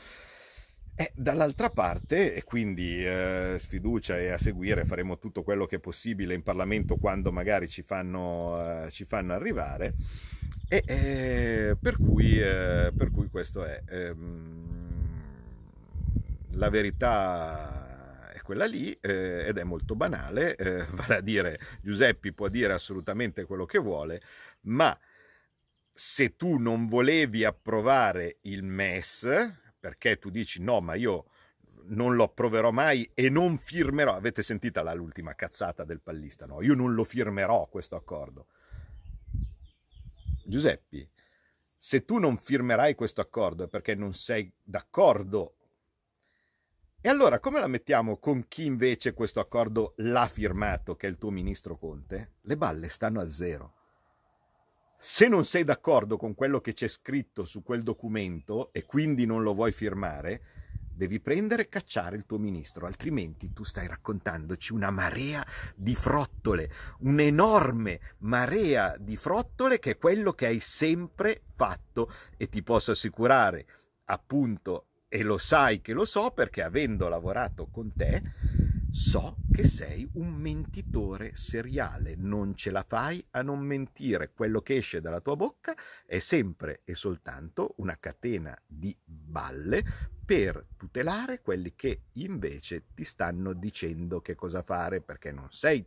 E 0.98 1.12
dall'altra 1.14 1.68
parte, 1.68 2.34
e 2.34 2.42
quindi 2.42 3.04
eh, 3.04 3.56
sfiducia 3.58 4.18
e 4.18 4.30
a 4.30 4.38
seguire 4.38 4.86
faremo 4.86 5.18
tutto 5.18 5.42
quello 5.42 5.66
che 5.66 5.76
è 5.76 5.78
possibile 5.78 6.32
in 6.32 6.42
Parlamento 6.42 6.96
quando 6.96 7.30
magari 7.30 7.68
ci 7.68 7.82
fanno, 7.82 8.84
eh, 8.84 8.90
ci 8.90 9.04
fanno 9.04 9.34
arrivare, 9.34 9.92
e 10.66 10.82
eh, 10.86 11.76
per, 11.78 11.98
cui, 11.98 12.40
eh, 12.40 12.92
per, 12.96 13.10
cui, 13.10 13.28
questo 13.28 13.62
è. 13.66 13.82
Ehm, 13.86 14.94
la 16.52 16.70
verità 16.70 18.32
è 18.32 18.40
quella 18.40 18.64
lì 18.64 18.90
eh, 19.02 19.44
ed 19.48 19.58
è 19.58 19.64
molto 19.64 19.94
banale, 19.94 20.56
eh, 20.56 20.86
vale 20.96 21.16
a 21.16 21.20
dire 21.20 21.60
Giuseppe 21.82 22.32
può 22.32 22.48
dire 22.48 22.72
assolutamente 22.72 23.44
quello 23.44 23.66
che 23.66 23.78
vuole, 23.78 24.22
ma 24.62 24.98
se 25.92 26.36
tu 26.36 26.56
non 26.56 26.86
volevi 26.86 27.44
approvare 27.44 28.38
il 28.42 28.62
MES, 28.62 29.64
perché 29.86 30.18
tu 30.18 30.30
dici 30.30 30.60
no, 30.60 30.80
ma 30.80 30.96
io 30.96 31.26
non 31.84 32.16
lo 32.16 32.24
approverò 32.24 32.72
mai 32.72 33.08
e 33.14 33.30
non 33.30 33.56
firmerò. 33.56 34.16
Avete 34.16 34.42
sentita 34.42 34.82
l'ultima 34.94 35.36
cazzata 35.36 35.84
del 35.84 36.00
pallista? 36.00 36.44
No, 36.44 36.60
io 36.60 36.74
non 36.74 36.92
lo 36.94 37.04
firmerò 37.04 37.68
questo 37.68 37.94
accordo. 37.94 38.48
Giuseppe, 40.44 41.10
se 41.76 42.04
tu 42.04 42.18
non 42.18 42.36
firmerai 42.36 42.96
questo 42.96 43.20
accordo 43.20 43.62
è 43.62 43.68
perché 43.68 43.94
non 43.94 44.12
sei 44.12 44.52
d'accordo. 44.60 45.54
E 47.00 47.08
allora 47.08 47.38
come 47.38 47.60
la 47.60 47.68
mettiamo 47.68 48.16
con 48.16 48.48
chi 48.48 48.64
invece 48.64 49.14
questo 49.14 49.38
accordo 49.38 49.94
l'ha 49.98 50.26
firmato, 50.26 50.96
che 50.96 51.06
è 51.06 51.10
il 51.10 51.16
tuo 51.16 51.30
ministro 51.30 51.78
Conte? 51.78 52.32
Le 52.40 52.56
balle 52.56 52.88
stanno 52.88 53.20
a 53.20 53.28
zero. 53.28 53.74
Se 54.98 55.28
non 55.28 55.44
sei 55.44 55.62
d'accordo 55.62 56.16
con 56.16 56.34
quello 56.34 56.60
che 56.60 56.72
c'è 56.72 56.88
scritto 56.88 57.44
su 57.44 57.62
quel 57.62 57.82
documento 57.82 58.72
e 58.72 58.86
quindi 58.86 59.26
non 59.26 59.42
lo 59.42 59.52
vuoi 59.52 59.70
firmare, 59.70 60.40
devi 60.96 61.20
prendere 61.20 61.62
e 61.62 61.68
cacciare 61.68 62.16
il 62.16 62.24
tuo 62.24 62.38
ministro, 62.38 62.86
altrimenti 62.86 63.52
tu 63.52 63.62
stai 63.62 63.86
raccontandoci 63.86 64.72
una 64.72 64.90
marea 64.90 65.46
di 65.74 65.94
frottole, 65.94 66.70
un'enorme 67.00 68.00
marea 68.20 68.96
di 68.98 69.16
frottole 69.16 69.78
che 69.78 69.92
è 69.92 69.98
quello 69.98 70.32
che 70.32 70.46
hai 70.46 70.60
sempre 70.60 71.42
fatto. 71.54 72.10
E 72.38 72.48
ti 72.48 72.62
posso 72.62 72.92
assicurare, 72.92 73.66
appunto, 74.06 74.86
e 75.08 75.22
lo 75.22 75.36
sai 75.36 75.82
che 75.82 75.92
lo 75.92 76.06
so 76.06 76.30
perché 76.30 76.62
avendo 76.62 77.08
lavorato 77.08 77.66
con 77.66 77.92
te, 77.94 78.22
so 78.96 79.36
che 79.52 79.68
sei 79.68 80.08
un 80.14 80.32
mentitore 80.32 81.36
seriale, 81.36 82.14
non 82.16 82.56
ce 82.56 82.70
la 82.70 82.82
fai 82.82 83.22
a 83.32 83.42
non 83.42 83.58
mentire, 83.58 84.32
quello 84.32 84.62
che 84.62 84.76
esce 84.76 85.02
dalla 85.02 85.20
tua 85.20 85.36
bocca 85.36 85.74
è 86.06 86.18
sempre 86.18 86.80
e 86.82 86.94
soltanto 86.94 87.74
una 87.76 87.98
catena 87.98 88.58
di 88.66 88.96
balle 89.04 89.84
per 90.24 90.68
tutelare 90.78 91.42
quelli 91.42 91.74
che 91.74 92.04
invece 92.14 92.86
ti 92.94 93.04
stanno 93.04 93.52
dicendo 93.52 94.22
che 94.22 94.34
cosa 94.34 94.62
fare, 94.62 95.02
perché 95.02 95.30
non 95.30 95.50
sei 95.50 95.86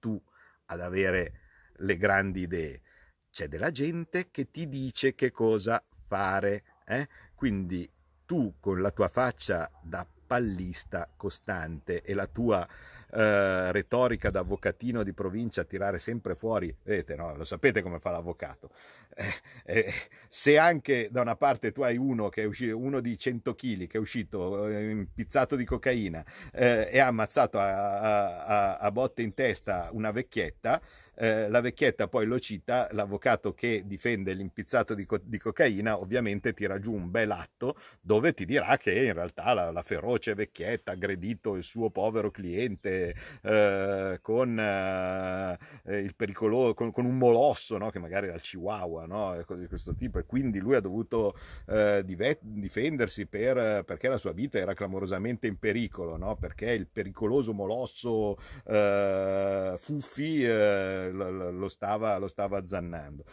tu 0.00 0.20
ad 0.66 0.80
avere 0.80 1.40
le 1.76 1.96
grandi 1.96 2.40
idee, 2.40 2.82
c'è 3.30 3.46
della 3.46 3.70
gente 3.70 4.32
che 4.32 4.50
ti 4.50 4.68
dice 4.68 5.14
che 5.14 5.30
cosa 5.30 5.80
fare, 6.08 6.64
eh? 6.84 7.08
quindi 7.36 7.88
tu 8.26 8.56
con 8.58 8.80
la 8.80 8.90
tua 8.90 9.08
faccia 9.08 9.70
da 9.80 10.04
pallista 10.28 11.08
costante 11.16 12.02
e 12.02 12.12
la 12.12 12.26
tua 12.26 12.68
eh, 13.10 13.72
retorica 13.72 14.28
da 14.28 14.40
avvocatino 14.40 15.02
di 15.02 15.14
provincia 15.14 15.64
tirare 15.64 15.98
sempre 15.98 16.34
fuori, 16.34 16.74
vedete, 16.82 17.16
no? 17.16 17.34
lo 17.34 17.44
sapete 17.44 17.80
come 17.80 17.98
fa 17.98 18.10
l'avvocato. 18.10 18.68
Eh, 19.14 19.32
eh, 19.64 19.92
se 20.28 20.58
anche 20.58 21.08
da 21.10 21.22
una 21.22 21.34
parte 21.34 21.72
tu 21.72 21.80
hai 21.80 21.96
uno 21.96 22.28
che 22.28 22.42
è 22.42 22.44
uscito, 22.44 22.76
uno 22.76 23.00
di 23.00 23.16
100 23.16 23.54
kg 23.54 23.86
che 23.86 23.96
è 23.96 24.00
uscito 24.00 24.68
eh, 24.68 24.90
impizzato 24.90 25.56
di 25.56 25.64
cocaina 25.64 26.22
eh, 26.52 26.88
e 26.92 26.98
ha 26.98 27.06
ammazzato 27.06 27.58
a, 27.58 27.98
a, 27.98 28.44
a, 28.44 28.76
a 28.76 28.92
botte 28.92 29.22
in 29.22 29.32
testa 29.32 29.88
una 29.92 30.10
vecchietta, 30.10 30.80
eh, 31.18 31.48
la 31.48 31.60
vecchietta 31.60 32.06
poi 32.06 32.26
lo 32.26 32.38
cita, 32.38 32.88
l'avvocato 32.92 33.52
che 33.52 33.82
difende 33.84 34.32
l'impizzato 34.34 34.94
di, 34.94 35.04
co- 35.04 35.20
di, 35.20 35.38
cocaina 35.38 35.98
ovviamente 35.98 36.52
tira 36.52 36.78
giù 36.78 36.92
un 36.92 37.10
bel 37.10 37.30
atto 37.32 37.76
dove 38.00 38.32
ti 38.32 38.44
dirà 38.44 38.76
che 38.76 39.04
in 39.04 39.12
realtà 39.12 39.52
la, 39.52 39.72
la 39.72 39.82
feroce 39.82 40.34
vecchietta 40.34 40.92
ha 40.92 40.94
aggredito 40.94 41.56
il 41.56 41.64
suo 41.64 41.90
povero 41.90 42.30
cliente 42.30 43.14
eh, 43.42 44.18
con, 44.22 44.58
eh, 44.58 45.58
il 45.86 46.14
pericoloso, 46.14 46.74
con, 46.74 46.92
con, 46.92 47.04
un 47.04 47.18
molosso 47.18 47.76
no? 47.78 47.90
che 47.90 47.98
magari 47.98 48.26
era 48.26 48.36
il 48.36 48.40
chihuahua 48.40 49.06
no? 49.06 49.44
di 49.56 49.66
questo 49.66 49.94
tipo 49.94 50.18
e 50.20 50.24
quindi 50.24 50.60
lui 50.60 50.76
ha 50.76 50.80
dovuto 50.80 51.36
eh, 51.66 52.02
dive- 52.04 52.38
difendersi 52.40 53.26
per, 53.26 53.82
perché 53.84 54.08
la 54.08 54.18
sua 54.18 54.32
vita 54.32 54.58
era 54.58 54.74
clamorosamente 54.74 55.48
in 55.48 55.58
pericolo 55.58 56.16
no? 56.16 56.36
perché 56.36 56.70
il 56.70 56.86
pericoloso 56.86 57.52
molosso 57.52 58.36
eh, 58.66 59.74
Fuffi 59.76 60.44
eh, 60.44 61.07
lo, 61.10 61.68
stava, 61.68 62.16
lo 62.18 62.28
stava 62.28 62.58
azzannando. 62.58 63.24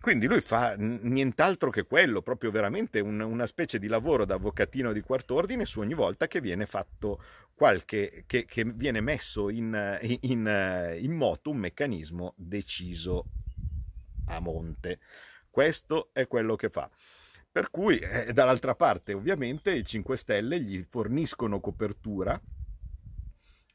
Quindi 0.00 0.26
lui 0.26 0.40
fa 0.40 0.76
nient'altro 0.78 1.68
che 1.68 1.84
quello, 1.84 2.22
proprio 2.22 2.50
veramente 2.50 3.00
un, 3.00 3.20
una 3.20 3.44
specie 3.44 3.78
di 3.78 3.86
lavoro 3.86 4.24
da 4.24 4.36
avvocatino 4.36 4.92
di 4.92 5.02
quart'ordine 5.02 5.66
su 5.66 5.80
ogni 5.80 5.92
volta 5.92 6.26
che 6.26 6.40
viene 6.40 6.64
fatto 6.64 7.22
qualche, 7.54 8.24
che, 8.26 8.46
che 8.46 8.64
viene 8.64 9.02
messo 9.02 9.50
in, 9.50 9.98
in, 10.22 10.96
in 10.98 11.12
moto 11.12 11.50
un 11.50 11.58
meccanismo 11.58 12.32
deciso 12.36 13.26
a 14.28 14.40
monte. 14.40 15.00
Questo 15.50 16.08
è 16.12 16.26
quello 16.26 16.56
che 16.56 16.70
fa. 16.70 16.88
Per 17.52 17.70
cui, 17.70 17.98
eh, 17.98 18.32
dall'altra 18.32 18.74
parte, 18.74 19.12
ovviamente, 19.12 19.72
i 19.72 19.84
5 19.84 20.16
Stelle 20.16 20.60
gli 20.60 20.82
forniscono 20.88 21.60
copertura 21.60 22.40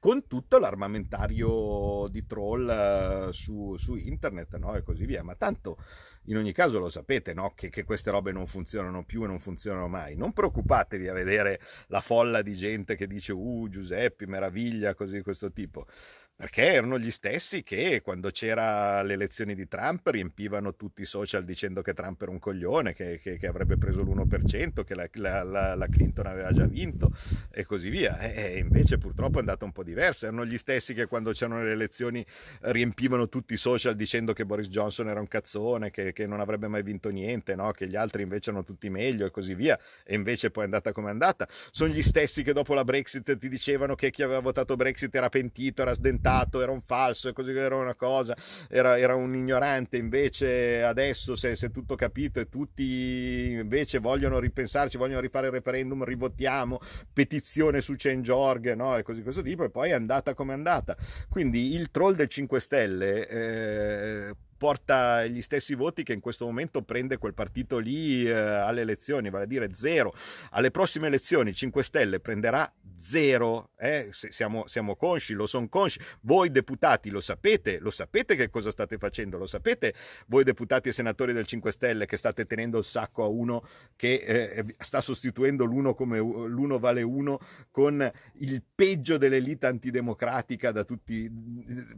con 0.06 0.28
tutto 0.28 0.60
l'armamentario 0.60 2.06
di 2.12 2.28
troll 2.28 3.28
uh, 3.28 3.32
su, 3.32 3.76
su, 3.76 3.96
internet 3.96 4.56
no? 4.58 4.76
e 4.76 4.84
così 4.84 5.04
via. 5.04 5.24
Ma 5.24 5.34
tanto 5.34 5.78
in 6.26 6.38
ogni 6.38 6.52
caso 6.52 6.78
lo 6.78 6.90
sapete 6.90 7.34
no? 7.34 7.54
che, 7.56 7.70
che, 7.70 7.84
queste 7.84 8.12
robe 8.12 8.32
non 8.32 8.46
funzionano 8.46 9.04
più 9.04 9.24
e 9.24 9.26
non 9.26 9.40
funzionano 9.40 9.88
mai. 9.88 10.16
Non 10.16 10.32
preoccupatevi 10.32 11.08
a 11.08 11.14
vedere 11.14 11.60
la 11.88 12.02
folla 12.02 12.44
di 12.44 12.54
gente 12.54 12.96
che 12.96 13.08
dice 13.08 13.34
uh 13.34 13.68
Giuseppe, 13.68 14.28
meraviglia, 14.28 14.94
così 14.94 15.16
di 15.16 15.24
questo 15.24 15.52
tipo 15.52 15.88
perché 16.36 16.74
erano 16.74 17.00
gli 17.00 17.12
stessi 17.12 17.64
che 17.64 18.02
quando 18.04 18.30
c'era 18.30 19.02
le 19.04 19.14
elezioni 19.14 19.56
di 19.56 19.70
Trump 19.70 20.06
riempivano 20.08 20.76
tutti 20.76 21.02
i 21.02 21.06
social 21.06 21.46
dicendo 21.46 21.82
che 21.82 21.94
Trump 21.94 22.22
era 22.22 22.32
un 22.32 22.40
coglione, 22.40 22.94
che, 22.94 23.20
che, 23.20 23.38
che 23.38 23.48
avrebbe 23.48 23.78
preso 23.78 24.02
l'1%, 24.02 24.84
che 24.84 24.96
la, 24.96 25.44
la, 25.44 25.76
la, 25.76 25.88
Clinton 25.88 26.26
aveva 26.28 26.52
già 26.52 26.66
vinto 26.66 27.12
e 27.52 27.64
così 27.64 27.90
via. 27.90 28.20
E 28.20 28.58
invece 28.58 28.98
purtroppo 28.98 29.38
è 29.38 29.40
andata 29.40 29.64
un 29.64 29.72
po' 29.72 29.84
diversa. 29.84 30.26
Erano 30.28 30.46
gli 30.46 30.58
stessi 30.58 30.94
che 30.94 31.06
quando 31.06 31.32
c'erano 31.32 31.64
le 31.64 31.72
elezioni 31.72 32.26
riempivano 32.62 33.30
tutti 33.30 33.54
i 33.54 33.58
social 33.58 33.96
dicendo 33.96 34.34
che 34.34 34.46
Boris 34.46 34.68
Johnson 34.68 35.08
era 35.08 35.22
un 35.22 35.30
cazzone, 35.30 35.90
che, 35.90 36.12
che 36.12 36.28
non 36.28 36.42
avrebbe 36.42 36.68
mai 36.68 36.84
vinto 36.84 37.10
niente, 37.10 37.56
no? 37.56 37.72
che 37.72 37.88
gli 37.88 37.96
altri 37.96 38.24
invece 38.24 38.50
erano 38.50 38.66
tutti 38.66 38.90
meglio 38.90 39.26
e 39.26 39.32
così 39.32 39.56
via. 39.56 39.80
E 40.04 40.16
invece 40.16 40.52
poi 40.52 40.64
è 40.64 40.66
andata 40.66 40.92
come 40.92 41.08
è 41.08 41.12
andata. 41.12 41.48
Sono 41.72 41.94
gli 41.94 42.02
stessi 42.02 42.44
che 42.44 42.52
dopo 42.52 42.74
la 42.74 42.84
Brexit 42.84 43.38
ti 43.38 43.48
dicevano 43.48 43.96
che 43.96 44.12
chi 44.12 44.22
aveva 44.22 44.40
votato 44.40 44.76
Brexit 44.76 45.16
era 45.16 45.30
pentito, 45.30 45.82
era 45.82 45.94
sdentato 45.94 46.24
inventato, 46.26 46.62
era 46.62 46.72
un 46.72 46.82
falso, 46.82 47.32
così 47.34 47.52
era 47.52 47.76
una 47.76 47.94
cosa, 47.94 48.36
era, 48.70 48.98
era 48.98 49.16
un 49.16 49.36
ignorante, 49.36 49.98
invece 49.98 50.84
adesso 50.84 51.36
si 51.36 51.48
è 51.48 51.72
tutto 51.72 51.96
capito 51.96 52.40
e 52.40 52.50
tutti 52.50 53.52
invece 53.60 54.00
vogliono 54.00 54.40
ripensarci, 54.40 54.98
vogliono 54.98 55.22
rifare 55.22 55.48
il 55.48 55.54
referendum, 55.54 56.04
rivotiamo, 56.04 56.80
petizione 57.14 57.82
su 57.82 57.94
Change.org, 57.96 58.74
no? 58.74 58.98
E 58.98 59.04
così 59.04 59.22
questo 59.22 59.42
tipo, 59.42 59.64
e 59.64 59.70
poi 59.70 59.92
è 59.92 59.94
andata 59.94 60.34
come 60.34 60.54
è 60.54 60.56
andata. 60.56 60.98
Quindi 61.30 61.74
il 61.74 61.92
troll 61.92 62.16
del 62.16 62.28
5 62.28 62.60
Stelle 62.60 63.28
eh, 63.28 64.36
porta 64.58 65.26
gli 65.26 65.42
stessi 65.42 65.76
voti 65.76 66.04
che 66.04 66.14
in 66.14 66.20
questo 66.20 66.46
momento 66.46 66.82
prende 66.82 67.18
quel 67.18 67.34
partito 67.34 67.78
lì 67.78 68.26
eh, 68.26 68.34
alle 68.34 68.82
elezioni, 68.82 69.30
vale 69.30 69.46
a 69.46 69.48
dire 69.48 69.74
zero. 69.74 70.14
Alle 70.52 70.72
prossime 70.72 71.08
elezioni 71.08 71.54
5 71.54 71.84
Stelle 71.84 72.20
prenderà 72.20 72.72
zero, 72.98 73.72
eh? 73.78 74.10
siamo, 74.12 74.68
siamo 74.68 74.96
consci, 74.96 75.34
lo 75.34 75.46
sono 75.46 75.68
consci. 75.68 76.00
Voi 76.22 76.52
deputati 76.52 77.10
lo 77.10 77.20
sapete, 77.20 77.80
lo 77.80 77.90
sapete 77.90 78.36
che 78.36 78.50
cosa 78.50 78.72
state 78.72 78.98
facendo, 78.98 79.38
lo 79.38 79.46
sapete 79.46 79.94
voi 80.28 80.44
deputati 80.44 80.90
e 80.90 80.92
senatori 80.92 81.34
del 81.34 81.46
5 81.46 81.72
Stelle 81.72 82.06
che 82.06 82.18
state 82.18 82.46
tenendo 82.46 82.78
il 82.78 82.84
sacco 82.84 83.24
a 83.24 83.28
uno 83.28 83.64
che 83.96 84.14
eh, 84.14 84.66
sta 84.78 85.02
sostituendo 85.02 85.66
l'uno 85.66 85.94
come 85.94 86.20
l'uno 86.20 86.80
vale 86.80 87.02
uno 87.02 87.40
con 87.72 88.12
il 88.40 88.64
peggio 88.74 89.18
dell'elite 89.18 89.68
antidemocratica 89.68 90.72
da 90.72 90.84
tutti 90.84 91.30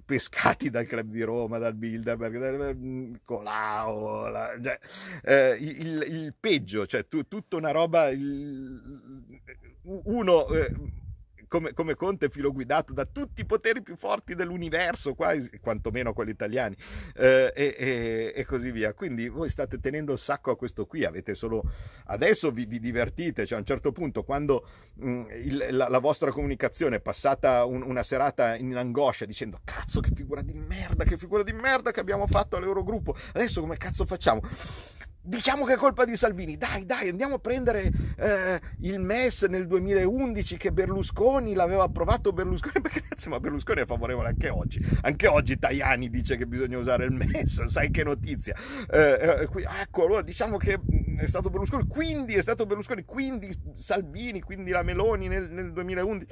pescati 0.05 0.69
dal 0.69 0.85
club 0.85 1.09
di 1.09 1.21
Roma, 1.21 1.57
dal 1.57 1.75
Bilderberg, 1.75 2.37
Colau, 3.23 4.29
la, 4.29 4.57
cioè, 4.61 4.79
eh, 5.23 5.57
il, 5.59 6.05
il, 6.07 6.33
peggio, 6.39 6.85
cioè 6.85 7.07
tu, 7.07 7.27
tutta 7.27 7.55
una 7.57 7.71
roba, 7.71 8.09
il, 8.09 9.41
uno... 9.81 10.47
Eh, 10.47 11.05
come, 11.47 11.73
come 11.73 11.95
Conte 11.95 12.29
filo 12.29 12.51
guidato 12.51 12.93
da 12.93 13.05
tutti 13.05 13.41
i 13.41 13.45
poteri 13.45 13.81
più 13.81 13.95
forti 13.95 14.35
dell'universo, 14.35 15.13
quasi, 15.13 15.49
quantomeno 15.59 16.13
quelli 16.13 16.31
italiani, 16.31 16.75
eh, 17.15 17.51
e, 17.55 17.75
e, 17.77 18.33
e, 18.35 18.45
così 18.45 18.71
via. 18.71 18.93
Quindi 18.93 19.27
voi 19.29 19.49
state 19.49 19.79
tenendo 19.79 20.13
il 20.13 20.19
sacco 20.19 20.51
a 20.51 20.57
questo 20.57 20.85
qui, 20.85 21.05
avete 21.05 21.33
solo... 21.33 21.63
Adesso 22.05 22.51
vi, 22.51 22.65
vi 22.65 22.79
divertite, 22.79 23.45
cioè 23.45 23.57
a 23.57 23.59
un 23.61 23.65
certo 23.65 23.91
punto 23.91 24.23
quando 24.23 24.67
mh, 24.95 25.09
mm, 25.09 25.23
il, 25.43 25.67
la, 25.71 25.89
la, 25.89 25.99
vostra 25.99 26.31
comunicazione 26.31 26.97
è 26.97 27.01
passata 27.01 27.65
un, 27.65 27.81
una 27.81 28.03
serata 28.03 28.55
in 28.55 28.75
angoscia 28.75 29.25
dicendo 29.25 29.59
cazzo 29.63 29.99
che 29.99 30.11
figura 30.13 30.41
di 30.41 30.53
merda, 30.53 31.03
che 31.03 31.17
figura 31.17 31.43
di 31.43 31.53
merda 31.53 31.91
che 31.91 31.99
abbiamo 31.99 32.27
fatto 32.27 32.55
all'Eurogruppo, 32.55 33.15
adesso 33.33 33.61
come 33.61 33.77
cazzo 33.77 34.05
facciamo? 34.05 34.41
Diciamo 35.27 35.65
che 35.65 35.73
è 35.73 35.75
colpa 35.75 36.05
di 36.05 36.15
Salvini, 36.15 36.55
dai, 36.55 36.85
dai, 36.85 37.09
andiamo 37.09 37.35
a 37.35 37.39
prendere 37.39 37.91
eh, 38.17 38.59
il 38.81 38.99
MES 38.99 39.43
nel 39.43 39.67
2011 39.67 40.55
che 40.55 40.71
Berlusconi 40.71 41.53
l'aveva 41.53 41.83
approvato 41.83 42.31
Berlusconi, 42.31 42.79
perché 42.81 43.03
grazie, 43.07 43.29
ma 43.29 43.39
Berlusconi 43.39 43.81
è 43.81 43.85
favorevole 43.85 44.29
anche 44.29 44.49
oggi, 44.49 44.79
anche 45.01 45.27
oggi 45.27 45.59
Tajani 45.59 46.09
dice 46.09 46.37
che 46.37 46.47
bisogna 46.47 46.77
usare 46.77 47.05
il 47.05 47.11
MES, 47.11 47.65
sai 47.67 47.91
che 47.91 48.03
notizia, 48.03 48.55
eh, 48.89 48.99
eh, 49.41 49.49
ecco, 49.81 50.05
allora 50.05 50.21
diciamo 50.21 50.57
che 50.57 50.79
mm, 50.79 51.19
è 51.19 51.25
stato 51.25 51.49
Berlusconi, 51.49 51.85
quindi 51.87 52.35
è 52.35 52.41
stato 52.41 52.65
Berlusconi, 52.65 53.03
quindi 53.03 53.49
Salvini, 53.73 54.41
quindi 54.41 54.71
la 54.71 54.83
Meloni 54.83 55.27
nel, 55.27 55.49
nel 55.49 55.73
2011 55.73 56.27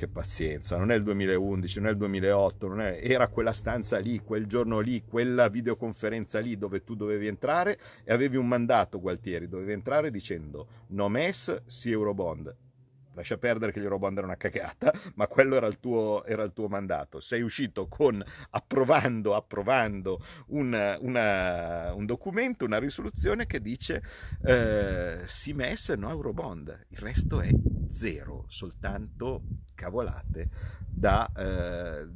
che 0.00 0.08
pazienza, 0.08 0.78
non 0.78 0.90
è 0.90 0.94
il 0.94 1.02
2011, 1.02 1.80
non 1.80 1.88
è 1.88 1.90
il 1.90 1.98
2008, 1.98 2.68
non 2.68 2.80
è, 2.80 3.00
era 3.02 3.28
quella 3.28 3.52
stanza 3.52 3.98
lì, 3.98 4.20
quel 4.20 4.46
giorno 4.46 4.80
lì, 4.80 5.04
quella 5.04 5.48
videoconferenza 5.48 6.38
lì 6.38 6.56
dove 6.56 6.82
tu 6.82 6.94
dovevi 6.94 7.26
entrare 7.26 7.78
e 8.02 8.10
avevi 8.10 8.38
un 8.38 8.48
mandato, 8.48 8.98
Gualtieri, 8.98 9.46
dovevi 9.46 9.72
entrare 9.72 10.10
dicendo 10.10 10.66
no 10.88 11.10
MES, 11.10 11.64
sì 11.66 11.90
Eurobond. 11.90 12.69
Lascia 13.14 13.38
perdere 13.38 13.72
che 13.72 13.80
l'Eurobond 13.80 14.18
era 14.18 14.26
una 14.26 14.36
cagata, 14.36 14.92
ma 15.14 15.26
quello 15.26 15.56
era 15.56 15.66
il 15.66 15.78
tuo, 15.78 16.24
era 16.24 16.42
il 16.42 16.52
tuo 16.52 16.68
mandato. 16.68 17.20
Sei 17.20 17.42
uscito 17.42 17.88
con 17.88 18.22
approvando, 18.50 19.34
approvando 19.34 20.24
una, 20.48 20.96
una, 21.00 21.92
un 21.94 22.06
documento, 22.06 22.64
una 22.64 22.78
risoluzione 22.78 23.46
che 23.46 23.60
dice 23.60 24.02
eh, 24.44 25.20
sì 25.26 25.52
MES, 25.52 25.90
no 25.90 26.10
Eurobond. 26.10 26.86
Il 26.88 26.98
resto 26.98 27.40
è 27.40 27.50
zero, 27.90 28.44
soltanto 28.48 29.42
cavolate 29.74 30.48
da 30.88 31.30
eh, 31.36 32.08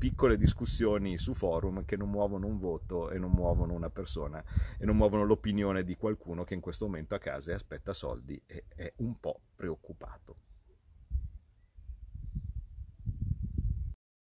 piccole 0.00 0.38
discussioni 0.38 1.18
su 1.18 1.34
forum 1.34 1.84
che 1.84 1.94
non 1.98 2.08
muovono 2.08 2.46
un 2.46 2.58
voto 2.58 3.10
e 3.10 3.18
non 3.18 3.32
muovono 3.32 3.74
una 3.74 3.90
persona 3.90 4.42
e 4.78 4.86
non 4.86 4.96
muovono 4.96 5.24
l'opinione 5.24 5.84
di 5.84 5.94
qualcuno 5.94 6.42
che 6.42 6.54
in 6.54 6.60
questo 6.60 6.86
momento 6.86 7.14
a 7.14 7.18
casa 7.18 7.54
aspetta 7.54 7.92
soldi 7.92 8.42
e 8.46 8.64
è 8.74 8.90
un 8.96 9.20
po' 9.20 9.40
preoccupato. 9.54 10.49